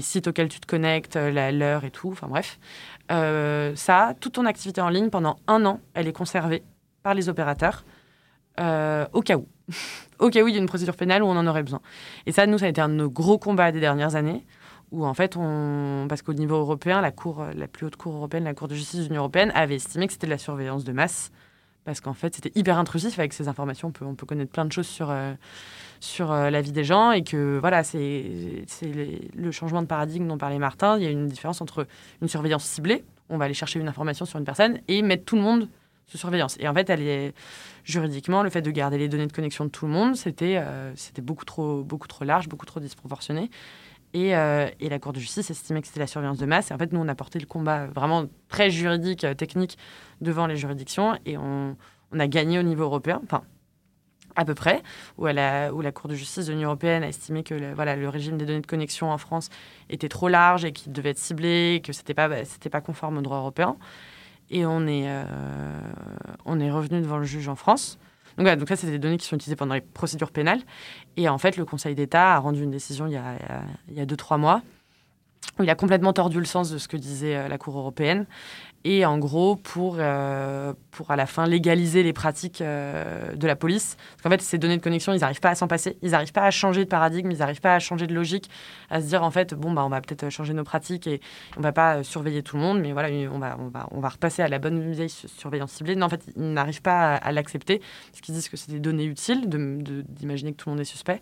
sites 0.00 0.28
auxquels 0.28 0.48
tu 0.48 0.60
te 0.60 0.66
connectes, 0.68 1.16
l'heure 1.16 1.82
et 1.82 1.90
tout. 1.90 2.08
Enfin 2.12 2.28
bref. 2.28 2.60
ça, 3.08 4.14
toute 4.20 4.34
ton 4.34 4.46
activité 4.46 4.80
en 4.80 4.90
ligne, 4.90 5.10
pendant 5.10 5.40
un 5.48 5.66
an, 5.66 5.80
elle 5.94 6.06
est 6.06 6.12
conservée 6.12 6.62
par 7.02 7.14
les 7.14 7.28
opérateurs 7.28 7.84
au 8.58 9.22
cas 9.22 9.36
où. 9.36 9.46
au 10.18 10.30
cas 10.30 10.42
où 10.42 10.48
il 10.48 10.54
y 10.54 10.58
a 10.58 10.60
une 10.60 10.66
procédure 10.66 10.96
pénale 10.96 11.22
où 11.22 11.26
on 11.26 11.36
en 11.36 11.46
aurait 11.46 11.62
besoin. 11.62 11.80
Et 12.26 12.32
ça, 12.32 12.46
nous, 12.46 12.58
ça 12.58 12.66
a 12.66 12.68
été 12.68 12.80
un 12.80 12.88
de 12.88 12.94
nos 12.94 13.10
gros 13.10 13.38
combats 13.38 13.72
des 13.72 13.80
dernières 13.80 14.14
années, 14.14 14.44
où 14.90 15.04
en 15.04 15.14
fait, 15.14 15.36
parce 16.08 16.22
qu'au 16.22 16.34
niveau 16.34 16.56
européen, 16.56 17.00
la, 17.00 17.10
cour, 17.10 17.44
la 17.54 17.68
plus 17.68 17.86
haute 17.86 17.96
cour 17.96 18.14
européenne, 18.14 18.44
la 18.44 18.54
Cour 18.54 18.68
de 18.68 18.74
justice 18.74 19.00
de 19.00 19.04
l'Union 19.04 19.22
européenne, 19.22 19.52
avait 19.54 19.76
estimé 19.76 20.06
que 20.06 20.12
c'était 20.12 20.26
de 20.26 20.32
la 20.32 20.38
surveillance 20.38 20.84
de 20.84 20.92
masse, 20.92 21.32
parce 21.84 22.00
qu'en 22.00 22.14
fait, 22.14 22.34
c'était 22.34 22.52
hyper 22.54 22.78
intrusif 22.78 23.18
avec 23.18 23.32
ces 23.32 23.48
informations. 23.48 23.88
On 23.88 23.92
peut, 23.92 24.04
on 24.04 24.14
peut 24.14 24.26
connaître 24.26 24.52
plein 24.52 24.64
de 24.64 24.72
choses 24.72 24.86
sur, 24.86 25.10
euh, 25.10 25.34
sur 26.00 26.32
euh, 26.32 26.48
la 26.50 26.62
vie 26.62 26.72
des 26.72 26.84
gens, 26.84 27.12
et 27.12 27.22
que 27.22 27.58
voilà, 27.58 27.82
c'est 27.84 28.64
le 29.34 29.50
changement 29.50 29.82
de 29.82 29.86
paradigme 29.86 30.28
dont 30.28 30.38
parlait 30.38 30.58
Martin. 30.58 30.96
Il 30.96 31.04
y 31.04 31.06
a 31.06 31.10
une 31.10 31.28
différence 31.28 31.60
entre 31.60 31.86
une 32.22 32.28
surveillance 32.28 32.64
ciblée, 32.64 33.04
on 33.28 33.38
va 33.38 33.46
aller 33.46 33.54
chercher 33.54 33.80
une 33.80 33.88
information 33.88 34.24
sur 34.24 34.38
une 34.38 34.44
personne, 34.44 34.78
et 34.88 35.02
mettre 35.02 35.24
tout 35.24 35.36
le 35.36 35.42
monde 35.42 35.68
surveillance. 36.18 36.56
Et 36.60 36.68
en 36.68 36.74
fait, 36.74 36.90
elle 36.90 37.02
est 37.02 37.34
juridiquement, 37.84 38.42
le 38.42 38.50
fait 38.50 38.62
de 38.62 38.70
garder 38.70 38.98
les 38.98 39.08
données 39.08 39.26
de 39.26 39.32
connexion 39.32 39.64
de 39.64 39.70
tout 39.70 39.86
le 39.86 39.92
monde, 39.92 40.16
c'était 40.16 40.56
euh, 40.56 40.92
c'était 40.96 41.22
beaucoup 41.22 41.44
trop, 41.44 41.82
beaucoup 41.82 42.08
trop 42.08 42.24
large, 42.24 42.48
beaucoup 42.48 42.66
trop 42.66 42.80
disproportionné. 42.80 43.50
Et, 44.14 44.36
euh, 44.36 44.68
et, 44.78 44.88
la 44.88 45.00
Cour 45.00 45.12
de 45.12 45.18
justice 45.18 45.50
estimait 45.50 45.80
que 45.80 45.88
c'était 45.88 46.00
la 46.00 46.06
surveillance 46.06 46.38
de 46.38 46.46
masse. 46.46 46.70
Et 46.70 46.74
en 46.74 46.78
fait, 46.78 46.92
nous, 46.92 47.00
on 47.00 47.08
a 47.08 47.16
porté 47.16 47.40
le 47.40 47.46
combat 47.46 47.86
vraiment 47.86 48.26
très 48.48 48.70
juridique, 48.70 49.24
euh, 49.24 49.34
technique, 49.34 49.76
devant 50.20 50.46
les 50.46 50.56
juridictions. 50.56 51.18
Et 51.26 51.36
on, 51.36 51.76
a 52.16 52.28
gagné 52.28 52.60
au 52.60 52.62
niveau 52.62 52.84
européen, 52.84 53.20
enfin, 53.24 53.42
à 54.36 54.44
peu 54.44 54.54
près, 54.54 54.84
où 55.18 55.26
la 55.26 55.92
Cour 55.92 56.08
de 56.08 56.14
justice 56.14 56.46
de 56.46 56.52
l'Union 56.52 56.68
européenne 56.68 57.02
a 57.02 57.08
estimé 57.08 57.42
que 57.42 57.54
le, 57.54 57.74
voilà, 57.74 57.96
le 57.96 58.08
régime 58.08 58.38
des 58.38 58.46
données 58.46 58.60
de 58.60 58.66
connexion 58.68 59.10
en 59.10 59.18
France 59.18 59.48
était 59.90 60.08
trop 60.08 60.28
large 60.28 60.64
et 60.64 60.70
qu'il 60.70 60.92
devait 60.92 61.10
être 61.10 61.18
ciblé, 61.18 61.82
que 61.84 61.92
ce 61.92 61.98
n'était 62.02 62.14
pas, 62.14 62.28
pas 62.70 62.80
conforme 62.80 63.18
au 63.18 63.20
droit 63.20 63.38
européen. 63.38 63.76
Et 64.50 64.66
on 64.66 64.86
est, 64.86 65.04
euh, 65.06 65.24
on 66.44 66.60
est 66.60 66.70
revenu 66.70 67.00
devant 67.00 67.18
le 67.18 67.24
juge 67.24 67.48
en 67.48 67.56
France. 67.56 67.98
Donc, 68.36 68.44
voilà, 68.44 68.56
donc 68.56 68.68
ça, 68.68 68.76
c'est 68.76 68.88
des 68.88 68.98
données 68.98 69.16
qui 69.16 69.26
sont 69.26 69.36
utilisées 69.36 69.56
pendant 69.56 69.74
les 69.74 69.80
procédures 69.80 70.30
pénales. 70.30 70.60
Et 71.16 71.28
en 71.28 71.38
fait, 71.38 71.56
le 71.56 71.64
Conseil 71.64 71.94
d'État 71.94 72.34
a 72.34 72.38
rendu 72.38 72.62
une 72.62 72.70
décision 72.70 73.06
il 73.06 73.12
y 73.12 73.16
a, 73.16 73.36
il 73.88 73.94
y 73.94 74.00
a 74.00 74.06
deux, 74.06 74.16
trois 74.16 74.38
mois 74.38 74.62
où 75.58 75.62
il 75.62 75.70
a 75.70 75.74
complètement 75.74 76.12
tordu 76.12 76.38
le 76.38 76.44
sens 76.44 76.70
de 76.70 76.78
ce 76.78 76.88
que 76.88 76.96
disait 76.96 77.36
euh, 77.36 77.48
la 77.48 77.58
Cour 77.58 77.78
européenne 77.78 78.26
et 78.84 79.06
en 79.06 79.18
gros 79.18 79.56
pour, 79.56 79.96
euh, 79.98 80.74
pour 80.90 81.10
à 81.10 81.16
la 81.16 81.26
fin 81.26 81.46
légaliser 81.46 82.02
les 82.02 82.12
pratiques 82.12 82.60
euh, 82.60 83.34
de 83.34 83.46
la 83.46 83.56
police. 83.56 83.96
Parce 84.12 84.22
qu'en 84.22 84.30
fait, 84.30 84.42
ces 84.42 84.58
données 84.58 84.76
de 84.76 84.82
connexion, 84.82 85.12
ils 85.14 85.20
n'arrivent 85.20 85.40
pas 85.40 85.50
à 85.50 85.54
s'en 85.54 85.66
passer, 85.66 85.96
ils 86.02 86.10
n'arrivent 86.10 86.32
pas 86.32 86.42
à 86.42 86.50
changer 86.50 86.84
de 86.84 86.88
paradigme, 86.88 87.30
ils 87.30 87.38
n'arrivent 87.38 87.62
pas 87.62 87.74
à 87.74 87.78
changer 87.78 88.06
de 88.06 88.14
logique, 88.14 88.50
à 88.90 89.00
se 89.00 89.06
dire 89.06 89.22
en 89.22 89.30
fait, 89.30 89.54
bon, 89.54 89.72
bah, 89.72 89.84
on 89.84 89.88
va 89.88 90.02
peut-être 90.02 90.28
changer 90.28 90.52
nos 90.52 90.64
pratiques 90.64 91.06
et 91.06 91.20
on 91.56 91.60
va 91.62 91.72
pas 91.72 92.02
surveiller 92.04 92.42
tout 92.42 92.56
le 92.56 92.62
monde, 92.62 92.80
mais 92.80 92.92
voilà, 92.92 93.08
on 93.32 93.38
va, 93.38 93.56
on 93.58 93.68
va, 93.68 93.88
on 93.90 94.00
va 94.00 94.08
repasser 94.10 94.42
à 94.42 94.48
la 94.48 94.58
bonne 94.58 94.92
vieille 94.92 95.08
surveillance 95.08 95.72
ciblée. 95.72 95.96
Non, 95.96 96.06
en 96.06 96.10
fait, 96.10 96.22
ils 96.36 96.52
n'arrivent 96.52 96.82
pas 96.82 97.14
à, 97.14 97.32
l'accepter, 97.32 97.80
parce 98.10 98.20
qu'ils 98.20 98.34
disent 98.34 98.48
que 98.50 98.56
c'est 98.56 98.70
des 98.70 98.80
données 98.80 99.06
utiles 99.06 99.48
d'imaginer 99.48 100.52
que 100.52 100.58
tout 100.58 100.68
le 100.68 100.74
monde 100.74 100.80
est 100.80 100.84
suspect. 100.84 101.20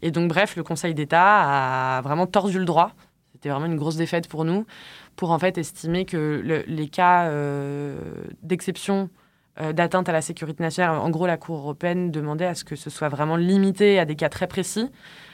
Et 0.00 0.10
donc, 0.10 0.28
bref, 0.28 0.56
le 0.56 0.62
Conseil 0.62 0.94
d'État 0.94 1.98
a 1.98 2.00
vraiment 2.00 2.26
tordu 2.26 2.58
le 2.58 2.64
droit. 2.64 2.92
C'était 3.42 3.50
vraiment 3.50 3.66
une 3.66 3.76
grosse 3.76 3.96
défaite 3.96 4.28
pour 4.28 4.44
nous 4.44 4.66
pour 5.16 5.32
en 5.32 5.38
fait 5.40 5.58
estimer 5.58 6.04
que 6.04 6.64
les 6.68 6.88
cas 6.88 7.24
euh, 7.24 7.98
d'exception 8.44 9.10
euh, 9.60 9.72
d'atteinte 9.72 10.08
à 10.08 10.12
la 10.12 10.22
sécurité 10.22 10.62
nationale, 10.62 10.96
en 10.96 11.10
gros 11.10 11.26
la 11.26 11.36
Cour 11.36 11.58
européenne 11.58 12.12
demandait 12.12 12.46
à 12.46 12.54
ce 12.54 12.62
que 12.62 12.76
ce 12.76 12.88
soit 12.88 13.08
vraiment 13.08 13.34
limité 13.34 13.98
à 13.98 14.04
des 14.04 14.14
cas 14.14 14.28
très 14.28 14.46
précis. 14.46 14.88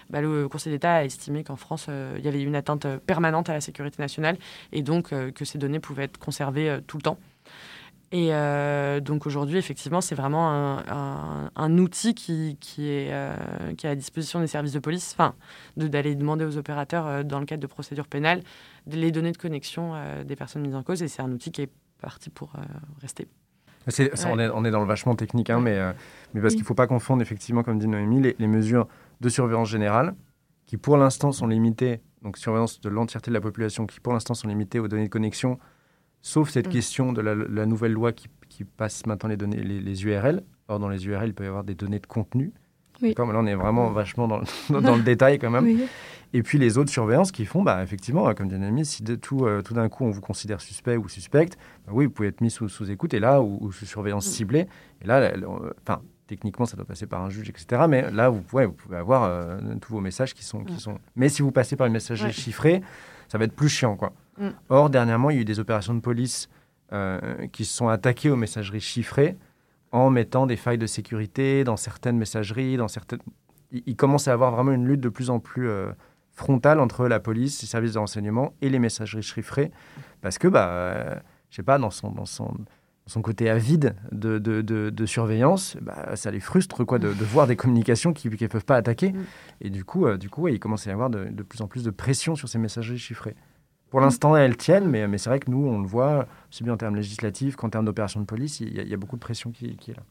Bah, 0.09 0.23
le 0.23 0.49
Conseil 0.49 0.73
d'État 0.73 0.95
a 0.95 1.05
estimé 1.05 1.45
qu'en 1.45 1.57
France, 1.57 1.85
euh, 1.91 2.15
il 2.19 2.25
y 2.25 2.29
avait 2.29 2.41
une 2.41 2.57
atteinte 2.57 2.87
permanente 3.07 3.51
à 3.51 3.53
la 3.53 3.61
sécurité 3.61 4.01
nationale 4.01 4.39
et 4.73 4.81
donc 4.81 5.11
que 5.11 5.45
ces 5.45 5.59
données 5.59 5.79
pouvaient 5.79 6.05
être 6.05 6.17
conservées 6.17 6.79
tout 6.87 6.97
le 6.97 7.03
temps. 7.03 7.19
Et 8.11 8.31
donc 9.03 9.27
aujourd'hui, 9.27 9.59
effectivement, 9.59 10.01
c'est 10.01 10.15
vraiment 10.15 10.51
un, 10.51 11.51
un, 11.55 11.79
outil 11.79 12.15
qui, 12.15 12.57
qui 12.59 12.89
est, 12.89 13.13
qui 13.77 13.87
est 13.87 13.91
à 13.91 13.95
disposition 13.95 14.41
des 14.41 14.47
services 14.47 14.73
de 14.73 14.79
police, 14.79 15.15
enfin, 15.15 15.35
d'aller 15.77 16.15
demander 16.15 16.47
aux 16.47 16.57
opérateurs, 16.57 17.23
dans 17.25 17.39
le 17.39 17.45
cadre 17.45 17.61
de 17.61 17.67
procédures 17.67 18.09
pénales, 18.09 18.43
les 18.97 19.11
données 19.11 19.33
de 19.33 19.37
connexion 19.37 19.93
euh, 19.95 20.25
des 20.25 20.37
personnes 20.37 20.63
mises 20.63 20.75
en 20.75 20.83
cause. 20.83 21.03
Et 21.03 21.09
c'est 21.09 21.23
un 21.23 21.31
outil 21.31 21.51
qui 21.51 21.63
est 21.63 21.71
parti 22.01 22.31
pour 22.31 22.53
euh, 22.57 22.63
rester. 23.01 23.29
on, 23.87 24.39
est, 24.39 24.49
on, 24.49 24.65
est, 24.65 24.71
dans 24.71 24.81
le 24.81 24.87
vachement 24.87 25.15
technique, 25.15 25.51
hein, 25.51 25.61
mais, 25.61 25.77
euh, 25.77 25.93
mais 26.35 26.41
parce 26.41 26.55
qu'il 26.55 26.63
ne 26.63 26.67
faut 26.67 26.75
pas 26.75 26.87
confondre, 26.87 27.23
effectivement, 27.23 27.63
comme 27.63 27.79
dit 27.79 27.89
Noémie, 27.89 28.21
les, 28.21 28.37
les 28.39 28.47
mesures 28.47 28.87
de 29.21 29.29
surveillance 29.29 29.69
générale, 29.69 30.15
qui 30.67 30.77
pour 30.77 30.97
l'instant 30.97 31.33
sont 31.33 31.47
limitées, 31.47 32.01
donc 32.23 32.37
surveillance 32.39 32.81
de 32.81 32.89
l'entièreté 32.89 33.31
de 33.31 33.35
la 33.35 33.41
population, 33.41 33.87
qui 33.87 34.01
pour 34.01 34.13
l'instant 34.13 34.35
sont 34.35 34.49
limitées 34.49 34.79
aux 34.79 34.89
données 34.89 35.05
de 35.05 35.11
connexion, 35.11 35.59
sauf 36.23 36.51
cette 36.51 36.69
mm. 36.69 36.71
question 36.71 37.13
de 37.13 37.21
la, 37.21 37.67
nouvelle 37.67 37.93
loi 37.93 38.13
qui, 38.13 38.29
qui, 38.49 38.65
passe 38.65 39.07
maintenant 39.07 39.29
les, 39.29 39.37
données, 39.37 39.63
les, 39.63 40.05
URL. 40.05 40.43
Or, 40.69 40.79
dans 40.79 40.89
les 40.89 41.07
URL, 41.07 41.29
il 41.29 41.35
peut 41.35 41.45
y 41.45 41.49
avoir 41.49 41.65
des 41.65 41.75
données 41.75 42.01
de 42.01 42.07
contenu. 42.07 42.53
Oui. 43.01 43.15
là, 43.17 43.25
on 43.25 43.47
est 43.47 43.55
vraiment 43.55 43.91
vachement 43.91 44.27
dans, 44.27 44.43
dans, 44.81 44.97
le 44.97 45.03
détail 45.03 45.39
quand 45.39 45.51
même. 45.51 45.65
Oui. 45.65 45.87
Et 46.35 46.43
puis 46.43 46.59
les 46.59 46.77
autres 46.77 46.91
surveillances 46.91 47.33
qui 47.33 47.47
font, 47.47 47.63
bah, 47.63 47.83
effectivement, 47.83 48.33
comme 48.35 48.49
dit 48.49 48.85
si 48.85 49.03
de 49.03 49.15
tout, 49.15 49.47
euh, 49.47 49.63
tout 49.63 49.75
d'un 49.75 49.89
coup 49.89 50.05
on 50.05 50.11
vous 50.11 50.21
considère 50.21 50.61
suspect 50.61 50.97
ou 50.97 51.09
suspecte, 51.09 51.57
bah 51.87 51.93
oui, 51.95 52.05
vous 52.05 52.11
pouvez 52.11 52.29
être 52.29 52.41
mis 52.41 52.51
sous, 52.51 52.69
sous 52.69 52.91
écoute 52.91 53.15
et 53.15 53.21
là, 53.21 53.41
ou, 53.41 53.73
sous 53.73 53.87
surveillance 53.87 54.27
mm. 54.27 54.31
ciblée. 54.31 54.67
Et 55.01 55.07
là, 55.07 55.33
enfin, 55.83 56.03
techniquement, 56.27 56.67
ça 56.67 56.77
doit 56.77 56.85
passer 56.85 57.07
par 57.07 57.23
un 57.23 57.31
juge, 57.31 57.49
etc. 57.49 57.83
Mais 57.89 58.11
là, 58.11 58.29
vous 58.29 58.43
pouvez, 58.43 58.67
vous 58.67 58.73
pouvez 58.73 58.99
avoir 58.99 59.25
euh, 59.25 59.59
tous 59.81 59.93
vos 59.93 60.01
messages 60.01 60.35
qui 60.35 60.45
sont, 60.45 60.65
qui 60.65 60.75
mm. 60.75 60.81
sont. 60.81 60.99
Mais 61.17 61.31
si 61.31 61.41
vous 61.41 61.51
passez 61.51 61.77
par 61.77 61.87
une 61.87 61.95
messagerie 61.95 62.33
chiffrée, 62.33 62.83
ça 63.29 63.39
va 63.39 63.45
être 63.45 63.55
plus 63.55 63.69
chiant, 63.69 63.97
quoi. 63.97 64.13
Mm. 64.39 64.49
Or, 64.69 64.91
dernièrement, 64.91 65.31
il 65.31 65.37
y 65.37 65.39
a 65.39 65.43
eu 65.43 65.45
des 65.45 65.61
opérations 65.61 65.95
de 65.95 66.01
police 66.01 66.49
euh, 66.93 67.47
qui 67.49 67.65
se 67.65 67.77
sont 67.77 67.89
attaquées 67.89 68.31
aux 68.31 68.37
messageries 68.37 68.81
chiffrées 68.81 69.37
en 69.93 70.11
mettant 70.11 70.47
des 70.47 70.57
failles 70.57 70.79
de 70.79 70.87
sécurité 70.87 71.65
dans 71.65 71.77
certaines 71.77 72.19
messageries, 72.19 72.77
dans 72.77 72.89
certaines. 72.89 73.21
Il, 73.71 73.97
commence 73.97 74.29
à 74.29 74.33
avoir 74.33 74.53
vraiment 74.53 74.73
une 74.73 74.87
lutte 74.87 75.01
de 75.01 75.09
plus 75.09 75.31
en 75.31 75.41
plus 75.41 75.69
frontale 76.39 76.79
entre 76.81 77.09
la 77.09 77.21
police, 77.21 77.61
les 77.61 77.69
services 77.69 77.95
de 77.95 77.99
renseignement 77.99 78.55
et 78.63 78.71
les 78.71 78.79
messageries 78.79 79.23
chiffrées, 79.23 79.71
parce 80.23 80.39
que, 80.39 80.49
bah, 80.49 80.69
euh, 80.69 81.15
je 81.51 81.57
sais 81.57 81.63
pas, 81.63 81.79
dans 81.79 81.91
son, 81.91 82.11
dans 82.11 82.25
son, 82.25 82.55
son 83.09 83.23
côté 83.23 83.49
avide 83.49 83.97
de, 84.13 84.39
de, 84.39 84.61
de, 84.63 85.07
surveillance, 85.07 85.77
bah, 85.81 86.15
ça 86.15 86.31
les 86.31 86.41
frustre 86.41 86.85
quoi, 86.85 86.99
de, 86.99 87.09
voir 87.09 87.47
des 87.47 87.57
communications 87.57 88.13
qu'ils 88.13 88.31
ne 88.31 88.47
peuvent 88.47 88.65
pas 88.65 88.77
attaquer. 88.77 89.13
Mm. 89.13 89.25
Et 89.63 89.71
du 89.71 89.85
coup, 89.85 90.07
euh, 90.07 90.19
du 90.19 90.29
coup 90.29 90.47
il 90.49 90.61
commence 90.61 90.87
à 90.87 90.91
y 90.91 90.93
avoir 90.93 91.09
de, 91.11 91.43
plus 91.43 91.63
en 91.63 91.67
plus 91.67 91.83
de 91.83 91.91
pression 91.91 92.37
sur 92.37 92.49
ces 92.49 92.59
messageries 92.59 92.99
chiffrées. 92.99 93.35
Pour 93.91 94.01
l'instant, 94.01 94.37
elles 94.37 94.59
tiennent, 94.59 94.87
mais, 94.87 95.09
mais 95.09 95.17
c'est 95.17 95.31
vrai 95.31 95.41
que 95.41 95.51
nous, 95.51 95.67
on 95.67 95.81
le 95.81 95.89
voit, 95.89 96.27
aussi 96.53 96.63
bien 96.63 96.75
en 96.75 96.77
termes 96.77 96.97
législatifs 96.97 97.57
qu'en 97.57 97.71
termes 97.71 97.87
d'opérations 97.87 98.21
de 98.21 98.27
police, 98.27 98.61
il 98.61 98.87
y, 98.87 98.93
a 98.93 98.97
beaucoup 98.99 99.17
de 99.17 99.21
pression 99.21 99.51
qui, 99.51 99.79
qui 99.79 99.93
est 99.93 99.95
là. 99.95 100.03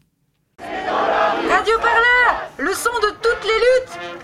Radio 0.60 1.76
Parleur, 1.78 2.50
le 2.58 2.74
son 2.74 2.90
de 2.90 3.12
toutes 3.22 3.44
les 3.44 3.50
luttes 3.50 4.18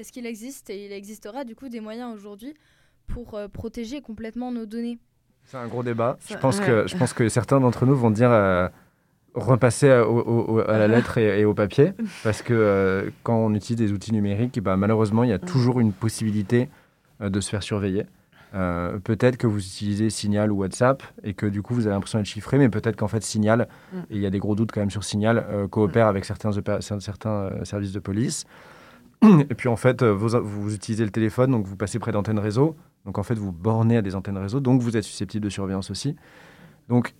est-ce 0.00 0.12
qu'il 0.12 0.24
existe 0.24 0.70
et 0.70 0.86
il 0.86 0.92
existera 0.92 1.44
du 1.44 1.54
coup 1.54 1.68
des 1.68 1.80
moyens 1.80 2.14
aujourd'hui 2.14 2.54
pour 3.10 3.34
euh, 3.34 3.48
protéger 3.48 4.00
complètement 4.00 4.52
nos 4.52 4.66
données 4.66 4.98
C'est 5.44 5.56
un 5.56 5.66
gros 5.66 5.82
débat. 5.82 6.16
je 6.28 6.36
pense, 6.36 6.60
que, 6.60 6.86
je 6.86 6.96
pense 6.96 7.12
que 7.12 7.28
certains 7.28 7.60
d'entre 7.60 7.86
nous 7.86 7.96
vont 7.96 8.10
dire 8.10 8.30
euh, 8.30 8.68
repasser 9.34 9.90
à, 9.90 10.02
à 10.02 10.78
la 10.78 10.88
lettre 10.88 11.18
et, 11.18 11.44
au 11.44 11.54
papier, 11.54 11.92
parce 12.24 12.42
que 12.42 13.12
quand 13.22 13.36
on 13.36 13.54
utilise 13.54 13.76
des 13.76 13.92
outils 13.92 14.12
numériques, 14.12 14.60
bah, 14.60 14.76
malheureusement, 14.76 15.24
il 15.24 15.30
y 15.30 15.34
a 15.34 15.38
toujours 15.38 15.80
une 15.80 15.92
possibilité 15.92 16.68
de 17.20 17.40
se 17.40 17.50
faire 17.50 17.62
surveiller. 17.62 18.06
Euh, 18.54 18.98
peut-être 18.98 19.36
que 19.36 19.46
vous 19.46 19.58
utilisez 19.58 20.10
Signal 20.10 20.50
ou 20.50 20.56
WhatsApp 20.56 21.02
et 21.22 21.34
que 21.34 21.46
du 21.46 21.62
coup 21.62 21.74
vous 21.74 21.86
avez 21.86 21.94
l'impression 21.94 22.18
d'être 22.18 22.26
chiffré, 22.26 22.58
mais 22.58 22.68
peut-être 22.68 22.96
qu'en 22.96 23.08
fait 23.08 23.22
Signal, 23.22 23.68
et 24.10 24.16
il 24.16 24.20
y 24.20 24.26
a 24.26 24.30
des 24.30 24.38
gros 24.38 24.54
doutes 24.54 24.72
quand 24.72 24.80
même 24.80 24.90
sur 24.90 25.04
Signal, 25.04 25.46
euh, 25.50 25.68
coopère 25.68 26.08
avec 26.08 26.24
certains, 26.24 26.50
certains 27.00 27.30
euh, 27.30 27.64
services 27.64 27.92
de 27.92 28.00
police. 28.00 28.44
Et 29.22 29.54
puis 29.54 29.68
en 29.68 29.76
fait, 29.76 30.02
vous, 30.02 30.28
vous, 30.42 30.74
utilisez 30.74 31.04
le 31.04 31.10
téléphone, 31.10 31.50
donc 31.50 31.66
vous 31.66 31.76
passez 31.76 31.98
près 31.98 32.10
d'antennes 32.10 32.38
réseau. 32.38 32.74
Donc 33.04 33.18
en 33.18 33.22
fait, 33.22 33.34
vous 33.34 33.52
bornez 33.52 33.96
à 33.96 34.02
des 34.02 34.14
antennes 34.14 34.38
réseau, 34.38 34.60
donc 34.60 34.82
vous 34.82 34.96
êtes 34.96 35.04
susceptible 35.04 35.44
de 35.44 35.50
surveillance 35.50 35.90
aussi. 35.90 36.16
Donc 36.88 37.14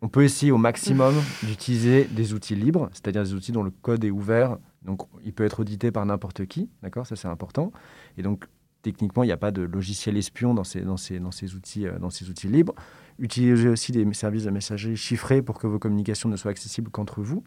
on 0.00 0.08
peut 0.08 0.24
essayer 0.24 0.52
au 0.52 0.58
maximum 0.58 1.14
d'utiliser 1.42 2.04
des 2.04 2.34
outils 2.34 2.54
libres, 2.54 2.88
c'est-à-dire 2.92 3.22
des 3.22 3.34
outils 3.34 3.52
dont 3.52 3.62
le 3.62 3.70
code 3.70 4.04
est 4.04 4.10
ouvert. 4.10 4.58
Donc 4.82 5.02
il 5.24 5.32
peut 5.32 5.44
être 5.44 5.60
audité 5.60 5.90
par 5.90 6.06
n'importe 6.06 6.46
qui, 6.46 6.70
d'accord 6.82 7.06
Ça 7.06 7.16
c'est 7.16 7.28
important. 7.28 7.72
Et 8.16 8.22
donc 8.22 8.46
techniquement, 8.82 9.22
il 9.22 9.26
n'y 9.26 9.32
a 9.32 9.38
pas 9.38 9.50
de 9.50 9.62
logiciel 9.62 10.16
espion 10.16 10.54
dans 10.54 10.64
ces, 10.64 10.80
dans 10.82 10.96
ces, 10.96 11.18
dans 11.18 11.30
ces, 11.30 11.54
outils, 11.54 11.86
euh, 11.86 11.98
dans 11.98 12.10
ces 12.10 12.30
outils 12.30 12.48
libres. 12.48 12.74
Utilisez 13.18 13.68
aussi 13.68 13.92
des 13.92 14.10
services 14.14 14.44
de 14.44 14.50
messagerie 14.50 14.96
chiffrés 14.96 15.42
pour 15.42 15.58
que 15.58 15.66
vos 15.66 15.78
communications 15.78 16.28
ne 16.28 16.36
soient 16.36 16.52
accessibles 16.52 16.90
qu'entre 16.90 17.20
vous. 17.20 17.42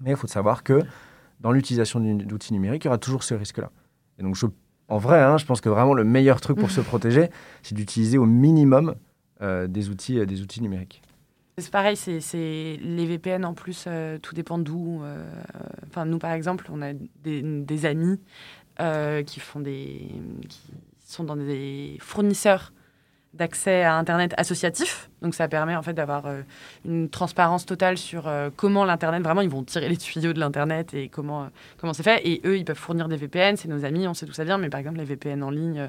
Mais 0.00 0.10
il 0.10 0.16
faut 0.16 0.28
savoir 0.28 0.62
que 0.62 0.82
dans 1.40 1.52
l'utilisation 1.52 2.00
d'outils 2.00 2.52
numériques, 2.52 2.84
il 2.84 2.86
y 2.86 2.88
aura 2.88 2.98
toujours 2.98 3.22
ce 3.22 3.34
risque-là. 3.34 3.70
Et 4.18 4.22
donc, 4.22 4.36
je, 4.36 4.46
en 4.90 4.98
vrai, 4.98 5.20
hein, 5.20 5.38
je 5.38 5.46
pense 5.46 5.60
que 5.60 5.68
vraiment 5.68 5.94
le 5.94 6.04
meilleur 6.04 6.40
truc 6.40 6.58
pour 6.58 6.70
se 6.70 6.80
protéger, 6.80 7.30
c'est 7.62 7.74
d'utiliser 7.74 8.18
au 8.18 8.26
minimum 8.26 8.94
euh, 9.40 9.66
des, 9.66 9.88
outils, 9.88 10.18
euh, 10.18 10.26
des 10.26 10.42
outils 10.42 10.62
numériques. 10.62 11.02
C'est 11.58 11.70
pareil, 11.70 11.96
c'est 11.96 12.78
les 12.82 13.06
VPN 13.06 13.44
en 13.44 13.52
plus, 13.52 13.86
tout 14.22 14.34
dépend 14.34 14.58
d'où. 14.58 15.02
Enfin, 15.88 16.06
nous 16.06 16.18
par 16.18 16.32
exemple, 16.32 16.66
on 16.72 16.80
a 16.80 16.94
des, 16.94 17.42
des 17.42 17.84
amis 17.84 18.18
euh, 18.80 19.22
qui 19.22 19.40
font 19.40 19.60
des, 19.60 20.08
qui 20.48 20.60
sont 21.04 21.24
dans 21.24 21.36
des 21.36 21.98
fournisseurs 22.00 22.72
d'accès 23.34 23.82
à 23.84 23.94
Internet 23.94 24.34
associatif. 24.36 25.08
Donc 25.22 25.34
ça 25.34 25.46
permet 25.48 25.76
en 25.76 25.82
fait 25.82 25.92
d'avoir 25.92 26.26
euh, 26.26 26.42
une 26.84 27.08
transparence 27.08 27.64
totale 27.64 27.96
sur 27.96 28.26
euh, 28.26 28.50
comment 28.54 28.84
l'Internet, 28.84 29.22
vraiment 29.22 29.40
ils 29.40 29.48
vont 29.48 29.62
tirer 29.62 29.88
les 29.88 29.96
tuyaux 29.96 30.32
de 30.32 30.40
l'Internet 30.40 30.94
et 30.94 31.08
comment 31.08 31.48
comment 31.78 31.92
c'est 31.92 32.02
fait. 32.02 32.26
Et 32.26 32.40
eux, 32.44 32.58
ils 32.58 32.64
peuvent 32.64 32.76
fournir 32.76 33.08
des 33.08 33.16
VPN, 33.16 33.56
c'est 33.56 33.68
nos 33.68 33.84
amis, 33.84 34.08
on 34.08 34.14
sait 34.14 34.26
d'où 34.26 34.32
ça 34.32 34.44
vient, 34.44 34.58
mais 34.58 34.68
par 34.68 34.80
exemple 34.80 34.98
les 34.98 35.04
VPN 35.04 35.42
en 35.42 35.50
ligne, 35.50 35.88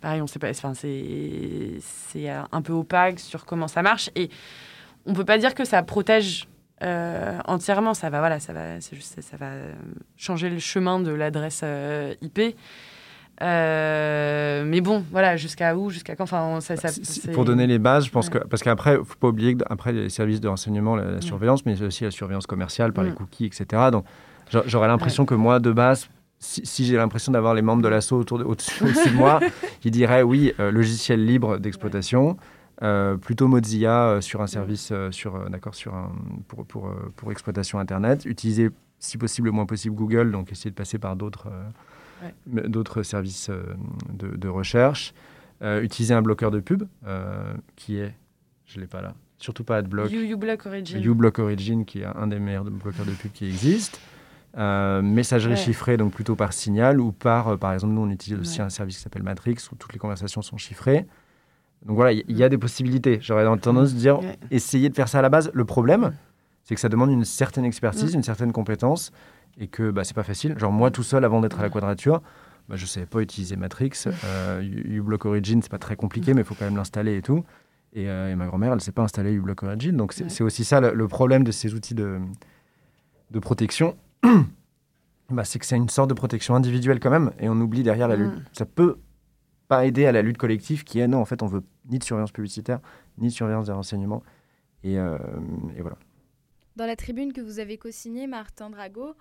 pareil, 0.00 0.22
on 0.22 0.26
sait 0.26 0.38
pas, 0.38 0.50
enfin 0.50 0.72
c'est 0.74 2.28
un 2.28 2.62
peu 2.62 2.72
opaque 2.72 3.20
sur 3.20 3.44
comment 3.44 3.68
ça 3.68 3.82
marche. 3.82 4.10
Et 4.14 4.30
on 5.06 5.12
peut 5.12 5.24
pas 5.24 5.38
dire 5.38 5.54
que 5.54 5.64
ça 5.64 5.82
protège 5.82 6.46
euh, 6.82 7.38
entièrement. 7.46 7.94
Ça 7.94 8.10
va, 8.10 8.20
voilà, 8.20 8.40
ça 8.40 8.52
va, 8.52 8.80
ça, 8.80 9.36
va 9.36 9.50
changer 10.16 10.48
le 10.48 10.58
chemin 10.58 11.00
de 11.00 11.10
l'adresse 11.10 11.60
euh, 11.62 12.14
IP. 12.22 12.56
Euh, 13.42 14.64
mais 14.66 14.80
bon, 14.80 15.04
voilà, 15.10 15.36
jusqu'à 15.36 15.74
où, 15.76 15.90
jusqu'à 15.90 16.14
quand 16.14 16.24
enfin, 16.24 16.60
ça, 16.60 16.74
Pour 17.32 17.44
donner 17.44 17.66
les 17.66 17.78
bases, 17.78 18.06
je 18.06 18.10
pense 18.10 18.28
que. 18.28 18.38
Parce 18.38 18.62
qu'après, 18.62 18.94
il 18.94 18.98
ne 18.98 19.04
faut 19.04 19.16
pas 19.18 19.28
oublier 19.28 19.56
que 19.56 19.90
les 19.90 20.10
services 20.10 20.40
de 20.40 20.48
renseignement, 20.48 20.96
la, 20.96 21.20
surveillance, 21.20 21.64
mais 21.64 21.80
aussi 21.82 22.04
la 22.04 22.10
surveillance 22.10 22.46
commerciale 22.46 22.92
par 22.92 23.04
les 23.04 23.10
mm. 23.10 23.14
cookies, 23.14 23.46
etc. 23.46 23.84
Donc, 23.90 24.04
j'aurais 24.66 24.88
l'impression 24.88 25.24
que 25.24 25.34
moi, 25.34 25.58
de 25.58 25.72
base, 25.72 26.08
si, 26.38 26.84
j'ai 26.84 26.96
l'impression 26.96 27.32
d'avoir 27.32 27.54
les 27.54 27.62
membres 27.62 27.82
de 27.82 27.88
l'assaut 27.88 28.18
autour 28.18 28.40
au-dessus 28.46 28.84
de, 28.84 29.16
moi, 29.16 29.40
ils 29.84 29.90
diraient 29.90 30.22
oui, 30.22 30.52
logiciel 30.58 31.24
libre 31.24 31.58
d'exploitation. 31.58 32.36
Euh, 32.82 33.16
plutôt 33.16 33.46
Mozilla 33.46 34.06
euh, 34.06 34.20
sur 34.22 34.40
un 34.40 34.46
service 34.46 34.88
euh, 34.90 35.10
sur, 35.10 35.50
d'accord, 35.50 35.74
sur 35.74 35.94
un, 35.94 36.12
pour, 36.48 36.64
pour, 36.64 36.90
pour, 37.14 37.30
exploitation 37.30 37.78
Internet. 37.78 38.24
Utiliser, 38.24 38.70
si 38.98 39.18
possible, 39.18 39.48
le 39.48 39.52
moins 39.52 39.66
possible 39.66 39.94
Google, 39.94 40.32
donc 40.32 40.50
essayer 40.50 40.70
de 40.70 40.76
passer 40.76 40.98
par 40.98 41.14
d'autres 41.14 41.48
d'autres 42.46 43.02
services 43.02 43.50
de, 44.12 44.36
de 44.36 44.48
recherche. 44.48 45.14
utiliser 45.62 46.14
un 46.14 46.22
bloqueur 46.22 46.50
de 46.50 46.60
pub, 46.60 46.84
qui 47.76 47.98
est, 47.98 48.14
je 48.66 48.76
ne 48.76 48.82
l'ai 48.82 48.86
pas 48.86 49.02
là, 49.02 49.14
surtout 49.38 49.64
pas 49.64 49.78
AdBlock. 49.78 50.10
uBlock 50.10 50.66
Origin. 50.66 51.02
uBlock 51.02 51.38
Origin, 51.38 51.84
qui 51.84 52.00
est 52.00 52.06
un 52.06 52.26
des 52.26 52.38
meilleurs 52.38 52.64
bloqueurs 52.64 53.06
de 53.06 53.12
pub 53.12 53.32
qui 53.32 53.46
existent. 53.46 53.98
messagerie 54.56 55.56
chiffrée, 55.56 55.96
donc 55.96 56.12
plutôt 56.12 56.36
par 56.36 56.52
signal, 56.52 57.00
ou 57.00 57.12
par, 57.12 57.58
par 57.58 57.72
exemple, 57.72 57.94
nous 57.94 58.02
on 58.02 58.10
utilise 58.10 58.38
aussi 58.38 58.62
un 58.62 58.70
service 58.70 58.96
qui 58.96 59.02
s'appelle 59.02 59.22
Matrix, 59.22 59.56
où 59.72 59.76
toutes 59.76 59.92
les 59.92 59.98
conversations 59.98 60.42
sont 60.42 60.56
chiffrées. 60.56 61.06
Donc 61.86 61.96
voilà, 61.96 62.12
il 62.12 62.36
y, 62.36 62.44
a 62.44 62.48
des 62.48 62.58
possibilités. 62.58 63.18
J'aurais 63.22 63.44
tendance 63.58 63.92
à 63.92 63.94
dire, 63.94 64.20
essayer 64.50 64.90
de 64.90 64.94
faire 64.94 65.08
ça 65.08 65.20
à 65.20 65.22
la 65.22 65.30
base. 65.30 65.50
Le 65.54 65.64
problème, 65.64 66.12
c'est 66.62 66.74
que 66.74 66.80
ça 66.80 66.90
demande 66.90 67.10
une 67.10 67.24
certaine 67.24 67.64
expertise, 67.64 68.14
mm. 68.14 68.18
une 68.18 68.22
certaine 68.22 68.52
compétence, 68.52 69.12
et 69.58 69.68
que 69.68 69.90
bah, 69.90 70.04
c'est 70.04 70.14
pas 70.14 70.22
facile. 70.22 70.58
Genre 70.58 70.72
moi 70.72 70.90
tout 70.90 71.02
seul, 71.02 71.24
avant 71.24 71.40
d'être 71.40 71.58
à 71.58 71.62
la 71.62 71.70
quadrature, 71.70 72.22
bah, 72.68 72.76
je 72.76 72.86
savais 72.86 73.06
pas 73.06 73.20
utiliser 73.20 73.56
Matrix. 73.56 73.90
Mm. 74.06 74.10
Euh, 74.24 74.62
uBlock 74.62 75.24
Origin, 75.24 75.60
c'est 75.62 75.70
pas 75.70 75.78
très 75.78 75.96
compliqué, 75.96 76.32
mm. 76.32 76.36
mais 76.36 76.42
il 76.42 76.44
faut 76.44 76.54
quand 76.54 76.64
même 76.64 76.76
l'installer 76.76 77.16
et 77.16 77.22
tout. 77.22 77.44
Euh, 77.96 78.30
et, 78.30 78.34
ma 78.36 78.46
grand-mère, 78.46 78.70
elle 78.70 78.76
ne 78.76 78.80
sait 78.80 78.92
pas 78.92 79.02
installer 79.02 79.32
uBlock 79.32 79.62
Origin. 79.62 79.96
Donc 79.96 80.12
c'est 80.12 80.42
aussi 80.42 80.64
ça 80.64 80.80
le, 80.80 81.08
problème 81.08 81.44
de 81.44 81.50
ces 81.50 81.74
outils 81.74 81.94
de, 81.94 82.20
de 83.30 83.38
protection. 83.38 83.96
bah, 85.30 85.44
c'est 85.44 85.58
que 85.58 85.66
c'est 85.66 85.76
une 85.76 85.88
sorte 85.88 86.08
de 86.08 86.14
protection 86.14 86.54
individuelle 86.54 87.00
quand 87.00 87.10
même, 87.10 87.32
et 87.38 87.48
on 87.48 87.60
oublie 87.60 87.82
derrière 87.82 88.08
la 88.08 88.16
lutte. 88.16 88.32
Ça 88.52 88.66
peut 88.66 88.98
pas 89.68 89.86
aider 89.86 90.04
à 90.06 90.12
la 90.12 90.22
lutte 90.22 90.36
collective 90.36 90.82
qui 90.84 90.98
est 90.98 91.06
non, 91.06 91.18
en 91.18 91.24
fait, 91.24 91.42
on 91.42 91.46
veut 91.46 91.62
ni 91.88 91.98
de 91.98 92.04
surveillance 92.04 92.32
publicitaire, 92.32 92.80
ni 93.18 93.28
de 93.28 93.32
surveillance 93.32 93.66
des 93.66 93.72
renseignements. 93.72 94.22
Et, 94.82 94.98
euh, 94.98 95.18
et 95.76 95.80
voilà. 95.80 95.96
Dans 96.76 96.86
la 96.86 96.96
tribune 96.96 97.32
que 97.32 97.40
vous 97.40 97.58
avez 97.58 97.78
co-signée, 97.78 98.26
Martin 98.26 98.70
Drago, 98.70 99.14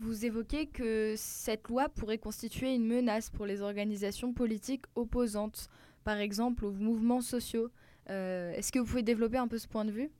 vous 0.00 0.24
évoquez 0.24 0.66
que 0.66 1.14
cette 1.16 1.68
loi 1.68 1.88
pourrait 1.88 2.18
constituer 2.18 2.74
une 2.74 2.86
menace 2.86 3.30
pour 3.30 3.46
les 3.46 3.62
organisations 3.62 4.32
politiques 4.32 4.84
opposantes, 4.94 5.68
par 6.04 6.18
exemple 6.18 6.64
aux 6.64 6.72
mouvements 6.72 7.20
sociaux. 7.20 7.68
Euh, 8.10 8.52
est-ce 8.52 8.72
que 8.72 8.78
vous 8.78 8.86
pouvez 8.86 9.02
développer 9.02 9.38
un 9.38 9.48
peu 9.48 9.58
ce 9.58 9.68
point 9.68 9.84
de 9.84 9.90
vue? 9.90 10.10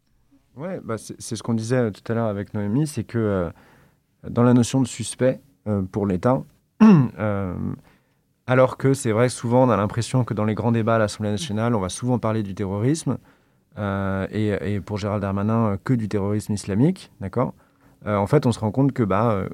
Oui, 0.57 0.71
bah 0.83 0.97
c'est 0.99 1.37
ce 1.37 1.43
qu'on 1.43 1.55
disait 1.55 1.77
euh, 1.77 1.91
tout 1.91 2.11
à 2.11 2.15
l'heure 2.15 2.29
avec 2.29 2.55
Noémie, 2.55 2.87
c'est 2.87 3.05
que 3.05 3.51
dans 4.29 4.43
la 4.43 4.55
notion 4.55 4.81
de 4.81 4.87
suspect 4.87 5.41
pour 5.93 6.07
l'État, 6.07 6.43
alors 8.47 8.77
que 8.77 8.95
c'est 8.95 9.12
vrai, 9.12 9.29
souvent, 9.29 9.67
on 9.67 9.71
a 9.71 9.77
l'impression 9.77 10.25
que 10.25 10.35
dans 10.35 10.45
les 10.45 10.55
grands 10.55 10.73
débats 10.73 10.97
à 10.97 10.99
l'Assemblée 10.99 11.31
nationale, 11.31 11.75
on 11.75 11.81
va 11.81 11.89
souvent 11.89 12.19
parler 12.19 12.43
du 12.43 12.55
terrorisme. 12.55 13.19
Euh, 13.79 14.27
et, 14.31 14.81
pour 14.81 14.97
Gérald 14.99 15.21
Darmanin, 15.21 15.73
euh, 15.73 15.77
que 15.83 15.93
du 15.93 16.09
terrorisme 16.09 16.53
islamique. 16.55 17.11
D'accord? 17.21 17.55
Euh, 18.07 18.17
En 18.17 18.27
fait, 18.27 18.47
on 18.47 18.53
se 18.53 18.59
rend 18.59 18.71
compte 18.71 18.93
que 18.93 19.03
bah, 19.03 19.47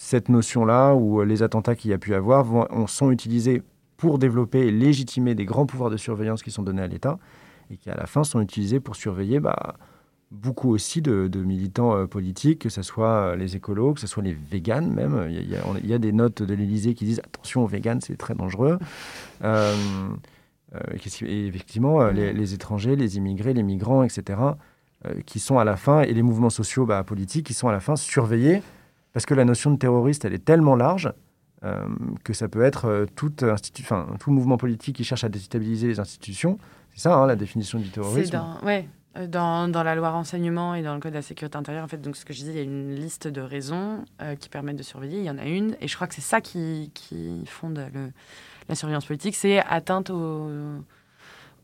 cette 0.00 0.28
notion-là, 0.28 0.94
ou 0.94 1.22
les 1.22 1.42
attentats 1.42 1.74
qu'il 1.74 1.90
y 1.90 1.94
a 1.94 1.98
pu 1.98 2.14
avoir, 2.14 2.44
vont, 2.44 2.86
sont 2.86 3.10
utilisés 3.10 3.62
pour 3.96 4.18
développer 4.18 4.60
et 4.68 4.70
légitimer 4.70 5.34
des 5.34 5.44
grands 5.44 5.66
pouvoirs 5.66 5.90
de 5.90 5.96
surveillance 5.96 6.42
qui 6.42 6.52
sont 6.52 6.62
donnés 6.62 6.82
à 6.82 6.86
l'État, 6.86 7.18
et 7.70 7.76
qui 7.76 7.90
à 7.90 7.96
la 7.96 8.06
fin 8.06 8.22
sont 8.22 8.40
utilisés 8.40 8.78
pour 8.78 8.94
surveiller 8.94 9.40
bah, 9.40 9.74
beaucoup 10.30 10.70
aussi 10.70 11.02
de, 11.02 11.28
militants 11.42 11.96
euh, 11.96 12.06
politiques, 12.06 12.60
que 12.60 12.68
ce 12.68 12.82
soit 12.82 13.08
euh, 13.08 13.36
les 13.36 13.56
écolos, 13.56 13.94
que 13.94 14.00
ce 14.00 14.06
soit 14.06 14.22
les 14.22 14.32
véganes 14.32 14.92
même. 14.94 15.28
Il 15.30 15.88
y 15.88 15.92
a, 15.92 15.98
des 15.98 16.12
notes 16.12 16.42
de 16.42 16.54
l'Élysée 16.54 16.94
qui 16.94 17.04
disent 17.04 17.20
attention 17.20 17.64
aux 17.64 17.66
véganes, 17.66 18.00
c'est 18.00 18.16
très 18.16 18.34
dangereux. 18.34 18.78
Euh, 20.74 20.96
et 21.22 21.46
effectivement, 21.46 22.08
les, 22.08 22.52
étrangers, 22.52 22.94
les 22.94 23.16
immigrés, 23.16 23.54
les 23.54 23.62
migrants, 23.62 24.02
etc., 24.02 24.38
qui 25.24 25.38
sont 25.38 25.58
à 25.58 25.64
la 25.64 25.76
fin, 25.76 26.02
et 26.02 26.12
les 26.12 26.22
mouvements 26.22 26.50
sociaux 26.50 26.84
bah, 26.84 27.02
politiques, 27.04 27.46
qui 27.46 27.54
sont 27.54 27.68
à 27.68 27.72
la 27.72 27.80
fin 27.80 27.96
surveillés, 27.96 28.60
parce 29.12 29.26
que 29.26 29.34
la 29.34 29.44
notion 29.44 29.70
de 29.70 29.76
terroriste, 29.76 30.24
elle 30.24 30.34
est 30.34 30.44
tellement 30.44 30.76
large 30.76 31.12
que 32.22 32.32
ça 32.32 32.46
peut 32.46 32.62
être 32.62 33.06
tout, 33.16 33.30
tout 33.30 34.30
mouvement 34.30 34.56
politique 34.56 34.94
qui 34.94 35.02
cherche 35.02 35.24
à 35.24 35.28
déstabiliser 35.28 35.88
les 35.88 35.98
institutions. 35.98 36.56
C'est 36.94 37.00
ça, 37.00 37.16
hein, 37.16 37.26
la 37.26 37.34
définition 37.34 37.80
du 37.80 37.88
terrorisme. 37.88 38.30
Dans... 38.30 38.60
Ouais, 38.62 38.86
euh, 39.16 39.26
dans, 39.26 39.82
la 39.82 39.94
loi 39.94 40.10
renseignement 40.10 40.74
et 40.74 40.82
dans 40.82 40.94
le 40.94 41.00
code 41.00 41.12
de 41.12 41.16
la 41.16 41.22
sécurité 41.22 41.56
intérieure, 41.56 41.84
en 41.84 41.88
fait, 41.88 42.00
donc 42.00 42.16
ce 42.16 42.24
que 42.24 42.32
je 42.32 42.40
disais, 42.40 42.52
il 42.52 42.56
y 42.56 42.60
a 42.60 42.62
une 42.62 42.94
liste 42.94 43.26
de 43.26 43.40
raisons 43.40 44.04
euh, 44.20 44.36
qui 44.36 44.48
permettent 44.48 44.76
de 44.76 44.82
surveiller. 44.82 45.18
Il 45.18 45.24
y 45.24 45.30
en 45.30 45.38
a 45.38 45.46
une, 45.46 45.76
et 45.80 45.88
je 45.88 45.94
crois 45.94 46.06
que 46.06 46.14
c'est 46.14 46.20
ça 46.20 46.40
qui, 46.40 46.90
fonde 47.46 47.82
la 48.68 48.74
surveillance 48.74 49.06
politique, 49.06 49.34
c'est 49.34 49.60
atteinte 49.60 50.10
aux, 50.10 50.50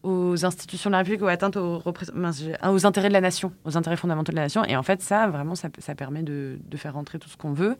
aux, 0.04 0.44
institutions 0.44 0.90
de 0.90 0.92
la 0.92 0.98
République 0.98 1.22
ou 1.22 1.26
atteinte 1.26 1.56
aux, 1.56 1.82
aux, 1.84 2.86
intérêts 2.86 3.08
de 3.08 3.12
la 3.12 3.20
nation, 3.20 3.52
aux 3.64 3.76
intérêts 3.76 3.96
fondamentaux 3.96 4.32
de 4.32 4.36
la 4.36 4.42
nation. 4.42 4.64
Et 4.64 4.76
en 4.76 4.82
fait, 4.82 5.02
ça, 5.02 5.26
vraiment, 5.28 5.54
ça, 5.54 5.68
permet 5.96 6.22
de, 6.22 6.58
faire 6.76 6.94
rentrer 6.94 7.18
tout 7.18 7.28
ce 7.28 7.36
qu'on 7.36 7.52
veut. 7.52 7.76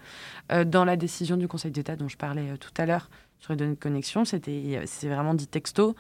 Euh, 0.53 0.65
dans 0.65 0.85
la 0.85 0.97
décision 0.97 1.37
du 1.37 1.49
Conseil 1.49 1.71
d'État 1.71 1.97
dont 1.97 2.09
je 2.09 2.17
parlais 2.17 2.57
tout 2.59 2.73
à 2.77 2.87
l'heure 2.87 3.11
sur 3.41 3.53
les 3.53 3.57
données 3.59 3.75
de 3.75 3.81
connexion, 3.81 4.25
c'était, 4.25 4.81
c'est 4.87 5.09
vraiment 5.09 5.35
dit 5.35 5.47
texto. 5.47 5.95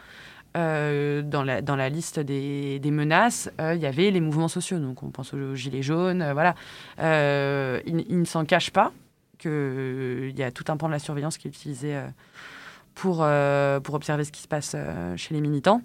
Euh, 0.57 1.23
dans, 1.23 1.43
la, 1.43 1.63
dans 1.63 1.75
la 1.75 1.89
liste 1.89 2.21
des, 2.21 2.81
menaces, 2.85 3.51
euh, 3.61 3.75
il 3.75 3.81
y 3.81 3.87
avait 3.87 4.13
les 4.13 4.21
mouvements 4.21 4.49
sociaux. 4.49 4.79
Donc 4.79 5.03
on 5.03 5.11
pense 5.11 5.35
aux 5.35 5.55
gilets 5.57 5.83
jaunes, 5.83 6.23
euh, 6.23 6.33
voilà. 6.33 6.55
il, 7.87 8.21
ne 8.21 8.25
s'en 8.25 8.45
cache 8.45 8.71
pas 8.71 8.93
qu'il 9.39 10.33
y 10.37 10.43
a 10.45 10.53
tout 10.53 10.65
un 10.69 10.77
pan 10.77 10.87
de 10.87 10.93
la 10.93 11.01
surveillance 11.01 11.39
qui 11.39 11.49
est 11.49 11.51
utilisé 11.51 12.01
pour, 12.95 13.27
pour 13.83 13.95
observer 13.95 14.23
ce 14.25 14.31
qui 14.31 14.43
se 14.43 14.49
passe 14.49 14.77
chez 15.17 15.35
les 15.35 15.41
militants. 15.41 15.83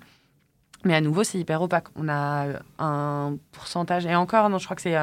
Mais 0.85 0.95
à 0.95 1.01
nouveau, 1.01 1.23
c'est 1.23 1.37
hyper 1.37 1.61
opaque. 1.61 1.87
On 1.95 2.07
a 2.07 2.47
un 2.79 3.35
pourcentage, 3.51 4.05
et 4.05 4.15
encore, 4.15 4.49
non, 4.49 4.57
je 4.57 4.65
crois 4.65 4.75
que 4.75 4.81
c'est 4.81 4.97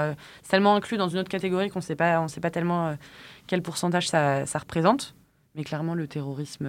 tellement 0.49 0.75
inclus 0.75 0.97
dans 0.97 1.09
une 1.09 1.19
autre 1.19 1.29
catégorie 1.29 1.69
qu'on 1.71 1.81
ne 1.81 1.85
sait 1.85 1.97
pas, 1.97 2.51
tellement 2.51 2.97
quel 3.47 3.63
pourcentage 3.63 4.09
ça, 4.09 4.47
ça, 4.47 4.59
représente. 4.59 5.15
Mais 5.55 5.65
clairement, 5.65 5.95
le 5.95 6.07
terrorisme 6.07 6.67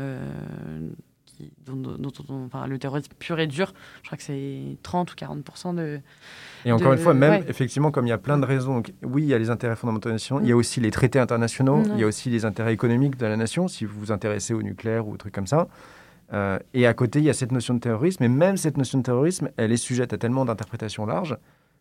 dont, 1.65 2.11
enfin, 2.45 2.67
le 2.67 2.77
terrorisme 2.79 3.11
pur 3.19 3.39
et 3.39 3.47
dur, 3.47 3.73
je 4.01 4.07
crois 4.07 4.17
que 4.17 4.23
c'est 4.23 4.77
30 4.83 5.11
ou 5.11 5.15
40 5.15 5.75
de. 5.75 5.99
Et 6.65 6.71
encore 6.71 6.93
une 6.93 6.99
fois, 6.99 7.13
même 7.13 7.43
effectivement, 7.47 7.91
comme 7.91 8.07
il 8.07 8.09
y 8.09 8.13
a 8.13 8.17
plein 8.17 8.37
de 8.37 8.45
raisons, 8.45 8.81
oui, 9.03 9.23
il 9.23 9.29
y 9.29 9.33
a 9.33 9.37
les 9.37 9.49
intérêts 9.49 9.75
fondamentaux 9.75 10.09
de 10.09 10.11
la 10.11 10.15
nation, 10.15 10.39
il 10.41 10.47
y 10.47 10.51
a 10.51 10.55
mm. 10.55 10.59
aussi 10.59 10.79
les 10.79 10.91
traités 10.91 11.19
internationaux, 11.19 11.83
il 11.93 11.99
y 11.99 12.03
a 12.03 12.07
aussi 12.07 12.29
les 12.29 12.45
intérêts 12.45 12.73
économiques 12.73 13.17
de 13.17 13.25
la 13.25 13.37
nation, 13.37 13.67
si 13.67 13.85
vous 13.85 13.99
vous 13.99 14.11
intéressez 14.11 14.53
au 14.53 14.61
nucléaire 14.61 15.07
ou 15.07 15.13
aux 15.13 15.17
trucs 15.17 15.33
comme 15.33 15.47
ça. 15.47 15.67
Euh, 16.33 16.59
et 16.73 16.85
à 16.85 16.93
côté, 16.93 17.19
il 17.19 17.25
y 17.25 17.29
a 17.29 17.33
cette 17.33 17.51
notion 17.51 17.73
de 17.73 17.79
terrorisme, 17.79 18.23
et 18.23 18.27
même 18.27 18.57
cette 18.57 18.77
notion 18.77 18.97
de 18.97 19.03
terrorisme, 19.03 19.49
elle 19.57 19.71
est 19.71 19.77
sujette 19.77 20.13
à 20.13 20.17
tellement 20.17 20.45
d'interprétations 20.45 21.05
larges 21.05 21.37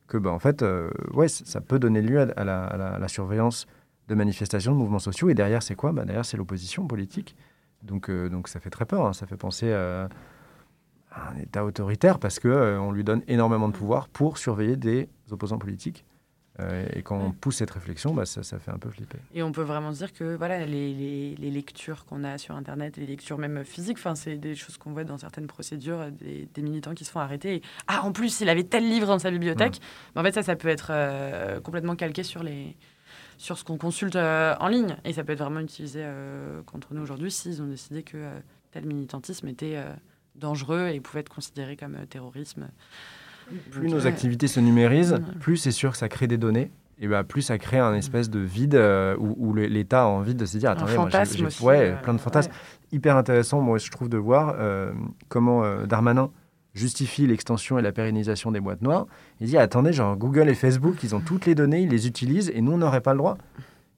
que, 0.06 0.18
ben, 0.18 0.30
en 0.30 0.38
fait, 0.38 0.62
euh, 0.62 0.90
ouais, 1.14 1.28
ça 1.28 1.60
peut 1.60 1.78
donner 1.80 2.00
lieu 2.00 2.20
à, 2.20 2.44
la, 2.44 3.08
surveillance 3.08 3.66
de 4.06 4.14
manifestations, 4.14 4.72
de 4.72 4.76
mouvements 4.76 5.00
sociaux. 5.00 5.28
Et 5.28 5.34
derrière, 5.34 5.64
c'est 5.64 5.74
quoi? 5.74 5.90
Ben, 5.92 6.04
Derrière, 6.04 6.24
c'est 6.24 6.36
l'opposition 6.36 6.86
politique 6.86 7.36
donc, 7.82 8.10
euh, 8.10 8.28
donc 8.28 8.48
ça 8.48 8.60
fait 8.60 8.70
très 8.70 8.84
peur, 8.84 9.06
hein. 9.06 9.12
ça 9.12 9.26
fait 9.26 9.36
penser 9.36 9.72
à, 9.72 10.08
un 11.12 11.36
État 11.38 11.64
autoritaire 11.64 12.18
parce 12.18 12.38
qu'on 12.38 12.48
on 12.50 12.92
lui 12.92 13.04
donne 13.04 13.22
énormément 13.26 13.68
de 13.68 13.72
pouvoir 13.72 14.08
pour 14.08 14.36
surveiller 14.36 14.76
des 14.76 15.08
opposants 15.30 15.58
politiques. 15.58 16.04
Euh, 16.60 16.86
et 16.94 17.02
quand 17.02 17.18
on 17.18 17.32
pousse 17.32 17.56
cette 17.56 17.70
réflexion, 17.70 18.14
bah, 18.14 18.24
ça, 18.24 18.42
ça, 18.42 18.58
fait 18.58 18.70
un 18.70 18.78
peu 18.78 18.88
flipper. 18.90 19.18
Et 19.34 19.42
on 19.42 19.52
peut 19.52 19.62
vraiment 19.62 19.92
se 19.92 19.98
dire 19.98 20.12
que 20.12 20.36
voilà, 20.36 20.64
les, 20.64 21.34
les, 21.38 21.50
lectures 21.50 22.04
qu'on 22.06 22.24
a 22.24 22.38
sur 22.38 22.54
Internet, 22.54 22.96
les 22.96 23.06
lectures 23.06 23.38
même 23.38 23.64
physiques, 23.64 23.98
c'est 24.14 24.36
des 24.36 24.54
choses 24.54 24.78
qu'on 24.78 24.92
voit 24.92 25.04
dans 25.04 25.18
certaines 25.18 25.46
procédures, 25.46 26.10
des, 26.12 26.48
des, 26.52 26.62
militants 26.62 26.94
qui 26.94 27.04
se 27.04 27.10
font 27.10 27.20
arrêter. 27.20 27.56
Et, 27.56 27.62
ah, 27.86 28.04
en 28.04 28.12
plus, 28.12 28.40
il 28.40 28.48
avait 28.48 28.64
tel 28.64 28.88
livre 28.88 29.06
dans 29.06 29.18
sa 29.18 29.30
bibliothèque. 29.30 29.80
Mmh. 30.14 30.18
en 30.18 30.22
fait, 30.22 30.32
ça, 30.32 30.42
ça 30.42 30.56
peut 30.56 30.68
être 30.68 30.92
complètement 31.62 31.96
calqué 31.96 32.22
sur 32.22 32.42
les, 32.42 32.76
sur 33.38 33.58
ce 33.58 33.64
qu'on 33.64 33.78
consulte 33.78 34.16
euh, 34.16 34.54
en 34.60 34.68
ligne. 34.68 34.96
Et 35.04 35.12
ça 35.12 35.24
peut 35.24 35.32
être 35.32 35.42
vraiment 35.42 35.60
utilisé 35.60 36.00
euh, 36.02 36.62
contre 36.62 36.94
nous 36.94 37.02
aujourd'hui 37.02 37.30
s'ils 37.30 37.62
ont 37.62 37.66
décidé 37.66 38.02
que 38.02 38.16
euh, 38.16 38.38
tel 38.70 38.86
militantisme 38.86 39.48
était 39.48 39.82
dangereux 40.34 40.88
et 40.88 41.00
pouvait 41.00 41.20
être 41.20 41.34
considéré 41.34 41.76
comme 41.76 42.06
terrorisme. 42.08 42.68
Plus 43.70 43.88
nos 43.88 44.06
activités 44.06 44.48
se 44.48 44.60
numérisent, 44.60 45.18
plus 45.40 45.56
c'est 45.56 45.70
sûr 45.70 45.92
que 45.92 45.98
ça 45.98 46.08
crée 46.08 46.26
des 46.26 46.38
données. 46.38 46.70
Et 46.98 47.08
bah, 47.08 47.24
plus 47.24 47.42
ça 47.42 47.58
crée 47.58 47.78
un 47.78 47.94
espèce 47.94 48.30
de 48.30 48.40
vide 48.40 48.80
où, 49.18 49.54
l'État 49.54 50.02
a 50.02 50.06
envie 50.06 50.34
de 50.34 50.46
se 50.46 50.56
dire 50.58 50.70
attendez, 50.70 50.96
moi, 50.96 51.08
j'ai, 51.24 51.64
ouais, 51.64 51.94
plein 52.02 52.14
de 52.14 52.18
fantasmes. 52.18 52.50
Hyper 52.90 53.16
intéressant, 53.16 53.60
moi, 53.60 53.78
je 53.78 53.90
trouve, 53.90 54.08
de 54.08 54.16
voir 54.16 54.56
comment 55.28 55.84
Darmanin 55.84 56.30
justifie 56.76 57.26
l'extension 57.26 57.78
et 57.78 57.82
la 57.82 57.90
pérennisation 57.90 58.52
des 58.52 58.60
boîtes 58.60 58.82
noires. 58.82 59.06
Il 59.40 59.48
dit 59.48 59.56
attendez, 59.56 59.92
genre 59.92 60.16
Google 60.16 60.48
et 60.48 60.54
Facebook, 60.54 61.02
ils 61.02 61.14
ont 61.14 61.20
toutes 61.20 61.46
les 61.46 61.54
données, 61.54 61.80
ils 61.80 61.88
les 61.88 62.06
utilisent 62.06 62.52
et 62.54 62.60
nous, 62.60 62.72
on 62.72 62.78
n'aurait 62.78 63.00
pas 63.00 63.12
le 63.12 63.18
droit. 63.18 63.38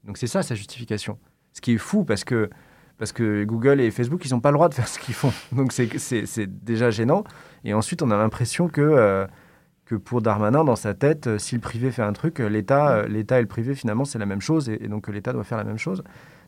Donc 0.05 0.17
c'est 0.17 0.27
ça 0.27 0.43
sa 0.43 0.55
justification. 0.55 1.19
Ce 1.53 1.61
qui 1.61 1.73
est 1.73 1.79
fou 1.79 2.05
parce 2.05 2.25
que, 2.25 2.49
parce 2.99 3.13
que 3.13 3.45
Google 3.45 3.81
et 3.81 3.91
Facebook, 3.91 4.25
ils 4.25 4.33
n'ont 4.33 4.41
pas 4.41 4.51
le 4.51 4.55
droit 4.55 4.69
de 4.69 4.75
faire 4.75 4.89
ce 4.89 4.99
qu'ils 4.99 5.15
font. 5.15 5.33
Donc 5.53 5.73
c'est 5.73 6.65
déjà 6.65 6.91
gênant. 6.91 7.25
Et 7.65 7.75
ensuite, 7.75 8.03
on 8.03 8.11
a 8.11 8.17
l'impression 8.17 8.69
que, 8.69 8.81
euh, 8.81 9.27
que 9.85 9.95
pour 9.95 10.21
Darmanin, 10.21 10.65
dans 10.65 10.77
sa 10.77 10.95
tête, 10.95 11.27
euh, 11.27 11.39
si 11.39 11.55
le 11.55 11.61
privé 11.61 11.91
fait 11.91 12.03
un 12.03 12.13
truc, 12.13 12.41
euh, 12.41 12.49
l'État 12.49 13.39
et 13.39 13.43
le 13.43 13.49
privé, 13.49 13.75
finalement, 13.75 14.05
c'est 14.05 14.19
la 14.19 14.27
même 14.27 14.41
chose 14.41 14.69
et, 14.69 14.89
donc 14.89 15.09
l'État 15.09 15.33
doit 15.33 15.45
faire 15.45 15.59
la 15.59 15.65
même 15.65 15.79
chose. 15.79 16.03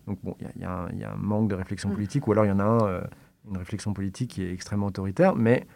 Donc 0.06 0.18
bon, 0.22 0.36
il 0.40 0.48
y, 0.56 0.62
y, 0.62 0.64
a 0.64 1.12
un 1.12 1.16
manque 1.16 1.48
de 1.48 1.54
réflexion 1.54 1.90
mm. 1.90 1.94
politique 1.94 2.26
ou 2.26 2.32
alors 2.32 2.44
il 2.46 2.48
y 2.48 2.52
en 2.52 2.58
a 2.58 2.64
un, 2.64 3.02
une 3.48 3.58
réflexion 3.58 3.92
politique 3.92 4.32
qui 4.32 4.42
est 4.42 4.52
extrêmement 4.52 4.86
autoritaire, 4.86 5.34
mais 5.36 5.66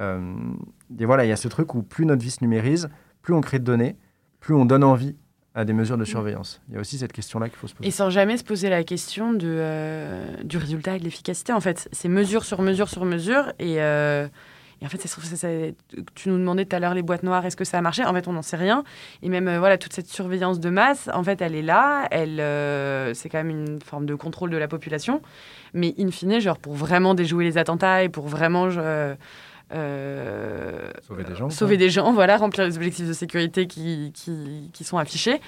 euh, 0.00 0.34
et 0.98 1.04
voilà, 1.04 1.24
il 1.24 1.28
y 1.28 1.32
a 1.32 1.36
ce 1.36 1.48
truc 1.48 1.74
où 1.74 1.82
plus 1.82 2.06
notre 2.06 2.22
vie 2.22 2.30
se 2.30 2.42
numérise, 2.42 2.88
plus 3.22 3.34
on 3.34 3.40
crée 3.40 3.58
de 3.58 3.64
données, 3.64 3.96
plus 4.40 4.54
on 4.54 4.64
donne 4.64 4.84
envie 4.84 5.16
à 5.54 5.64
des 5.64 5.72
mesures 5.72 5.98
de 5.98 6.04
surveillance. 6.04 6.60
Il 6.68 6.74
y 6.74 6.78
a 6.78 6.80
aussi 6.80 6.98
cette 6.98 7.12
question-là 7.12 7.48
qu'il 7.48 7.58
faut 7.58 7.66
se 7.66 7.74
poser. 7.74 7.88
Et 7.88 7.90
sans 7.90 8.08
jamais 8.10 8.36
se 8.36 8.44
poser 8.44 8.68
la 8.68 8.84
question 8.84 9.32
de, 9.32 9.46
euh, 9.46 10.42
du 10.44 10.58
résultat 10.58 10.96
et 10.96 10.98
de 10.98 11.04
l'efficacité. 11.04 11.52
En 11.52 11.60
fait, 11.60 11.88
c'est 11.92 12.08
mesure 12.08 12.44
sur 12.44 12.62
mesure 12.62 12.88
sur 12.88 13.04
mesure. 13.04 13.52
Et, 13.58 13.82
euh, 13.82 14.28
et 14.80 14.86
en 14.86 14.88
fait, 14.88 15.04
ça, 15.06 15.48
tu 16.14 16.28
nous 16.28 16.38
demandais 16.38 16.64
tout 16.64 16.76
à 16.76 16.78
l'heure 16.78 16.94
les 16.94 17.02
boîtes 17.02 17.24
noires, 17.24 17.44
est-ce 17.44 17.56
que 17.56 17.64
ça 17.64 17.78
a 17.78 17.80
marché? 17.82 18.04
En 18.04 18.14
fait, 18.14 18.28
on 18.28 18.32
n'en 18.32 18.42
sait 18.42 18.56
rien. 18.56 18.84
Et 19.22 19.28
même, 19.28 19.58
voilà, 19.58 19.76
toute 19.76 19.92
cette 19.92 20.08
surveillance 20.08 20.60
de 20.60 20.70
masse, 20.70 21.10
en 21.12 21.24
fait, 21.24 21.42
elle 21.42 21.54
est 21.54 21.62
là. 21.62 22.06
Elle, 22.12 22.36
c'est 23.14 23.28
quand 23.28 23.38
même 23.38 23.50
une 23.50 23.80
forme 23.82 24.06
de 24.06 24.14
contrôle 24.14 24.50
de 24.50 24.56
la 24.56 24.68
population. 24.68 25.20
Mais 25.74 25.94
in 25.98 26.10
fine, 26.10 26.40
genre, 26.40 26.58
pour 26.58 26.74
vraiment 26.74 27.14
déjouer 27.14 27.44
les 27.44 27.58
attentats 27.58 28.04
et 28.04 28.08
pour 28.08 28.28
vraiment... 28.28 28.68
Euh, 28.70 29.16
sauver 29.70 31.24
des 31.24 31.34
gens. 31.34 31.50
Sauver 31.50 31.76
des 31.76 31.90
gens, 31.90 32.12
voilà, 32.12 32.36
remplir 32.36 32.64
les 32.66 32.76
objectifs 32.76 33.06
de 33.06 33.12
sécurité 33.12 33.66
qui, 33.66 34.12
qui, 34.14 34.70
qui 34.72 34.84
sont 34.84 34.98
affichés. 34.98 35.40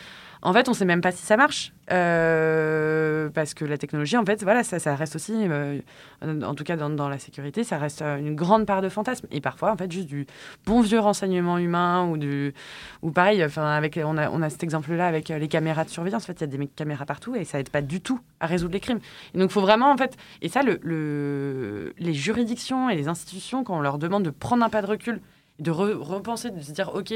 En 0.45 0.53
fait, 0.53 0.69
on 0.69 0.73
ne 0.73 0.77
sait 0.77 0.85
même 0.85 1.01
pas 1.01 1.13
si 1.13 1.25
ça 1.25 1.37
marche. 1.37 1.73
Euh, 1.93 3.29
parce 3.31 3.55
que 3.55 3.65
la 3.65 3.79
technologie, 3.79 4.17
en 4.17 4.25
fait, 4.25 4.43
voilà, 4.43 4.65
ça, 4.65 4.81
ça 4.81 4.97
reste 4.97 5.15
aussi, 5.15 5.35
euh, 5.37 5.81
en 6.23 6.55
tout 6.55 6.65
cas 6.65 6.77
dans, 6.77 7.09
la 7.09 7.19
sécurité, 7.19 7.65
ça 7.65 7.79
reste 7.79 8.03
une 8.03 8.35
grande 8.35 8.67
part 8.67 8.83
de 8.83 8.89
fantasme. 8.89 9.27
Et 9.31 9.41
parfois, 9.41 9.73
en 9.73 9.77
fait, 9.77 9.91
juste 9.91 10.09
du 10.09 10.27
bon 10.67 10.81
vieux 10.81 10.99
renseignement 10.99 11.59
humain 11.59 12.09
ou 12.09 12.17
du. 12.17 12.55
Ou 13.03 13.13
pareil, 13.13 13.41
avec, 13.43 14.01
on, 14.05 14.19
a, 14.19 14.31
on 14.31 14.43
a 14.43 14.51
cet 14.51 14.65
exemple-là 14.65 15.07
avec 15.07 15.29
les 15.29 15.49
caméras 15.49 15.85
de 15.85 15.91
surveillance. 15.91 16.25
En 16.25 16.27
fait, 16.27 16.41
il 16.41 16.41
y 16.41 16.45
a 16.45 16.59
des 16.59 16.67
caméras 16.67 17.07
partout 17.07 17.37
et 17.37 17.45
ça 17.45 17.59
n'aide 17.59 17.71
pas 17.71 17.83
du 17.83 18.01
tout 18.01 18.21
à 18.41 18.47
résoudre 18.47 18.73
les 18.73 18.81
crimes. 18.81 19.01
Et 19.35 19.39
donc, 19.39 19.51
il 19.51 19.53
faut 19.53 19.61
vraiment, 19.61 19.93
en 19.93 19.97
fait. 19.97 20.17
Et 20.41 20.49
ça, 20.49 20.63
le, 20.63 20.81
le, 20.83 21.95
les 21.99 22.15
juridictions 22.15 22.91
et 22.91 22.97
les 22.97 23.07
institutions, 23.07 23.63
quand 23.63 23.77
on 23.77 23.81
leur 23.81 23.99
demande 23.99 24.25
de 24.25 24.31
prendre 24.31 24.65
un 24.65 24.71
pas 24.71 24.83
de 24.83 24.87
recul, 24.87 25.21
de 25.61 25.71
repenser, 25.71 26.51
de 26.51 26.61
se 26.61 26.73
dire, 26.73 26.93
OK 26.95 27.13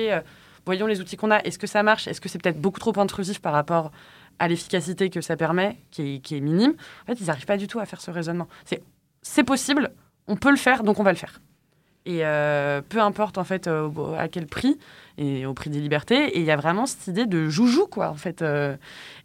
voyons 0.67 0.87
les 0.87 1.01
outils 1.01 1.17
qu'on 1.17 1.31
a, 1.31 1.39
est-ce 1.39 1.59
que 1.59 1.67
ça 1.67 1.83
marche? 1.83 2.09
Est-ce 2.09 2.21
que 2.21 2.29
c'est 2.29 2.43
peut-être 2.43 2.61
beaucoup 2.61 2.81
trop 2.81 2.99
intrusif 2.99 3.41
par 3.41 3.53
rapport 3.53 3.93
à 4.39 4.49
l'efficacité 4.49 5.09
que 5.09 5.21
ça 5.21 5.37
permet, 5.37 5.79
qui 5.91 6.21
est, 6.31 6.41
minime? 6.41 6.75
En 7.05 7.07
fait, 7.07 7.21
ils 7.21 7.27
n'arrivent 7.27 7.47
pas 7.47 7.57
du 7.57 7.69
tout 7.69 7.79
à 7.79 7.87
faire 7.87 8.01
ce 8.01 8.11
raisonnement. 8.11 8.49
C'est 9.23 9.45
possible, 9.45 9.93
on 10.27 10.37
peut 10.37 10.51
le 10.51 10.57
faire, 10.57 10.83
donc 10.83 10.99
on 11.01 11.03
va 11.03 11.13
le 11.13 11.19
faire. 11.19 11.41
Et 12.09 12.25
euh, 12.25 12.83
peu 12.89 13.01
importe 13.01 13.37
en 13.37 13.43
fait 13.43 13.67
euh, 13.67 13.91
à 14.17 14.29
quel 14.29 14.47
prix 14.47 14.79
et 15.19 15.45
au 15.45 15.55
prix 15.55 15.71
des 15.71 15.81
libertés. 15.81 16.37
Et 16.37 16.39
il 16.39 16.45
y 16.45 16.53
a 16.53 16.57
vraiment 16.57 16.87
cette 16.87 17.09
idée 17.09 17.27
de 17.27 17.49
joujou 17.49 17.89
quoi 17.89 18.11
en 18.11 18.15
fait, 18.15 18.43
euh, 18.43 18.77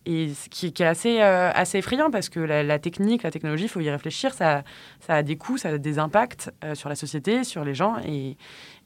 et 0.07 0.31
qui, 0.49 0.73
qui, 0.73 0.81
est 0.81 0.87
assez 0.87 1.21
assez 1.21 1.77
effrayant 1.77 2.09
parce 2.09 2.29
que 2.29 2.39
la, 2.39 2.79
technique, 2.79 3.21
la 3.21 3.29
technologie, 3.29 3.65
il 3.65 3.69
faut 3.69 3.81
y 3.81 3.89
réfléchir. 3.91 4.33
Ça 4.33 4.63
ça 4.99 5.13
a 5.13 5.21
des 5.21 5.37
coûts, 5.37 5.59
ça 5.59 5.69
a 5.69 5.77
des 5.77 5.99
impacts 5.99 6.51
sur 6.73 6.89
la 6.89 6.95
société, 6.95 7.43
sur 7.43 7.63
les 7.63 7.75
gens. 7.75 7.97
Et, 8.03 8.35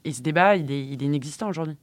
et 0.04 0.12
ce 0.12 0.20
débat, 0.20 0.56
il 0.56 0.70
est, 0.70 0.86
il 0.86 1.02
est 1.02 1.06
inexistant 1.06 1.48
aujourd'hui. 1.48 1.78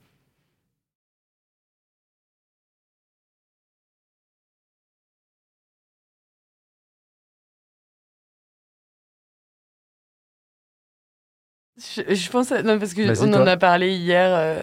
Je, 11.78 12.30
pense, 12.30 12.52
non, 12.52 12.78
parce 12.78 12.94
qu'on 12.94 13.34
en 13.34 13.48
a 13.48 13.58
parlé 13.58 13.96
hier. 13.96 14.30
Euh, 14.32 14.62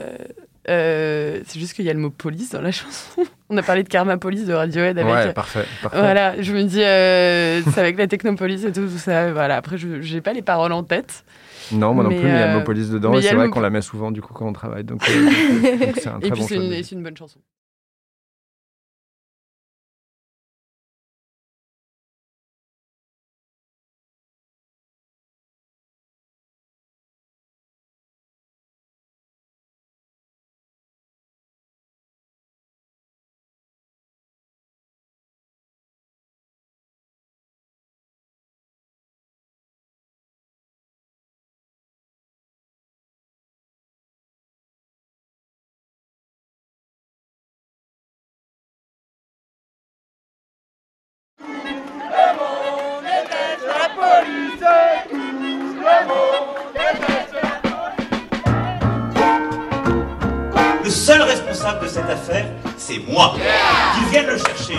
euh, 0.69 1.41
c'est 1.47 1.59
juste 1.59 1.73
qu'il 1.73 1.85
y 1.85 1.91
a 1.91 1.93
le 1.93 1.99
mot 1.99 2.11
police 2.11 2.51
dans 2.51 2.61
la 2.61 2.71
chanson. 2.73 3.23
On 3.49 3.57
a 3.57 3.63
parlé 3.63 3.83
de 3.83 3.89
Karma 3.89 4.17
Police 4.19 4.45
de 4.47 4.53
Radiohead 4.53 4.99
avec. 4.99 5.13
Ouais, 5.13 5.33
parfait, 5.33 5.65
Voilà, 5.93 6.41
je 6.41 6.53
me 6.53 6.63
dis, 6.63 6.83
euh, 6.83 7.63
c'est 7.63 7.81
avec 7.81 7.99
la 7.99 8.07
technopolice 8.07 8.65
et 8.65 8.73
tout, 8.73 8.87
tout 8.87 8.99
ça. 8.99 9.33
Voilà, 9.33 9.57
après, 9.57 9.79
je 9.79 10.15
n'ai 10.15 10.21
pas 10.21 10.33
les 10.33 10.43
paroles 10.43 10.73
en 10.73 10.85
tête. 10.85 11.25
Non, 11.73 11.95
moi 11.95 12.05
non 12.05 12.11
plus, 12.11 12.19
mais 12.19 12.29
il 12.29 12.29
y 12.29 12.43
a 12.43 12.53
le 12.53 12.59
mot 12.59 12.65
police 12.65 12.91
dedans. 12.91 13.15
Et 13.15 13.23
c'est 13.23 13.35
vrai 13.35 13.49
qu'on 13.49 13.61
la 13.61 13.71
met 13.71 13.83
souvent, 13.83 14.11
du 14.11 14.23
coup, 14.23 14.33
quand 14.33 14.47
on 14.47 14.53
travaille. 14.53 14.85
Donc, 14.85 15.03
c'est 15.95 16.09
un 16.09 16.19
très 16.21 16.29
et 16.29 16.31
puis, 16.31 16.43
c'est 16.43 16.93
une 16.93 17.03
bonne 17.03 17.17
chanson. 17.17 17.41
Le 60.85 60.91
seul 60.91 61.23
responsable 61.23 61.85
de 61.85 61.89
cette 61.89 62.11
affaire, 62.11 62.47
c'est 62.77 62.99
moi. 62.99 63.35
Qu'ils 63.95 64.09
viennent 64.09 64.27
le 64.27 64.39
chercher. 64.39 64.77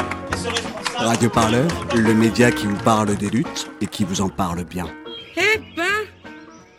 Radio 0.95 1.30
Parleur, 1.30 1.67
le 1.95 2.13
média 2.13 2.52
qui 2.52 2.67
vous 2.67 2.78
parle 2.84 3.15
des 3.15 3.30
luttes 3.30 3.69
et 3.82 3.88
qui 3.88 4.04
vous 4.04 4.21
en 4.21 4.30
parle 4.30 4.63
bien. 4.63 4.86
Eh 5.38 5.60
ben, 5.76 5.84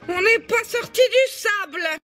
On 0.09 0.21
n'est 0.21 0.45
pas 0.47 0.63
sorti 0.65 1.01
du 1.01 1.33
sable 1.33 1.99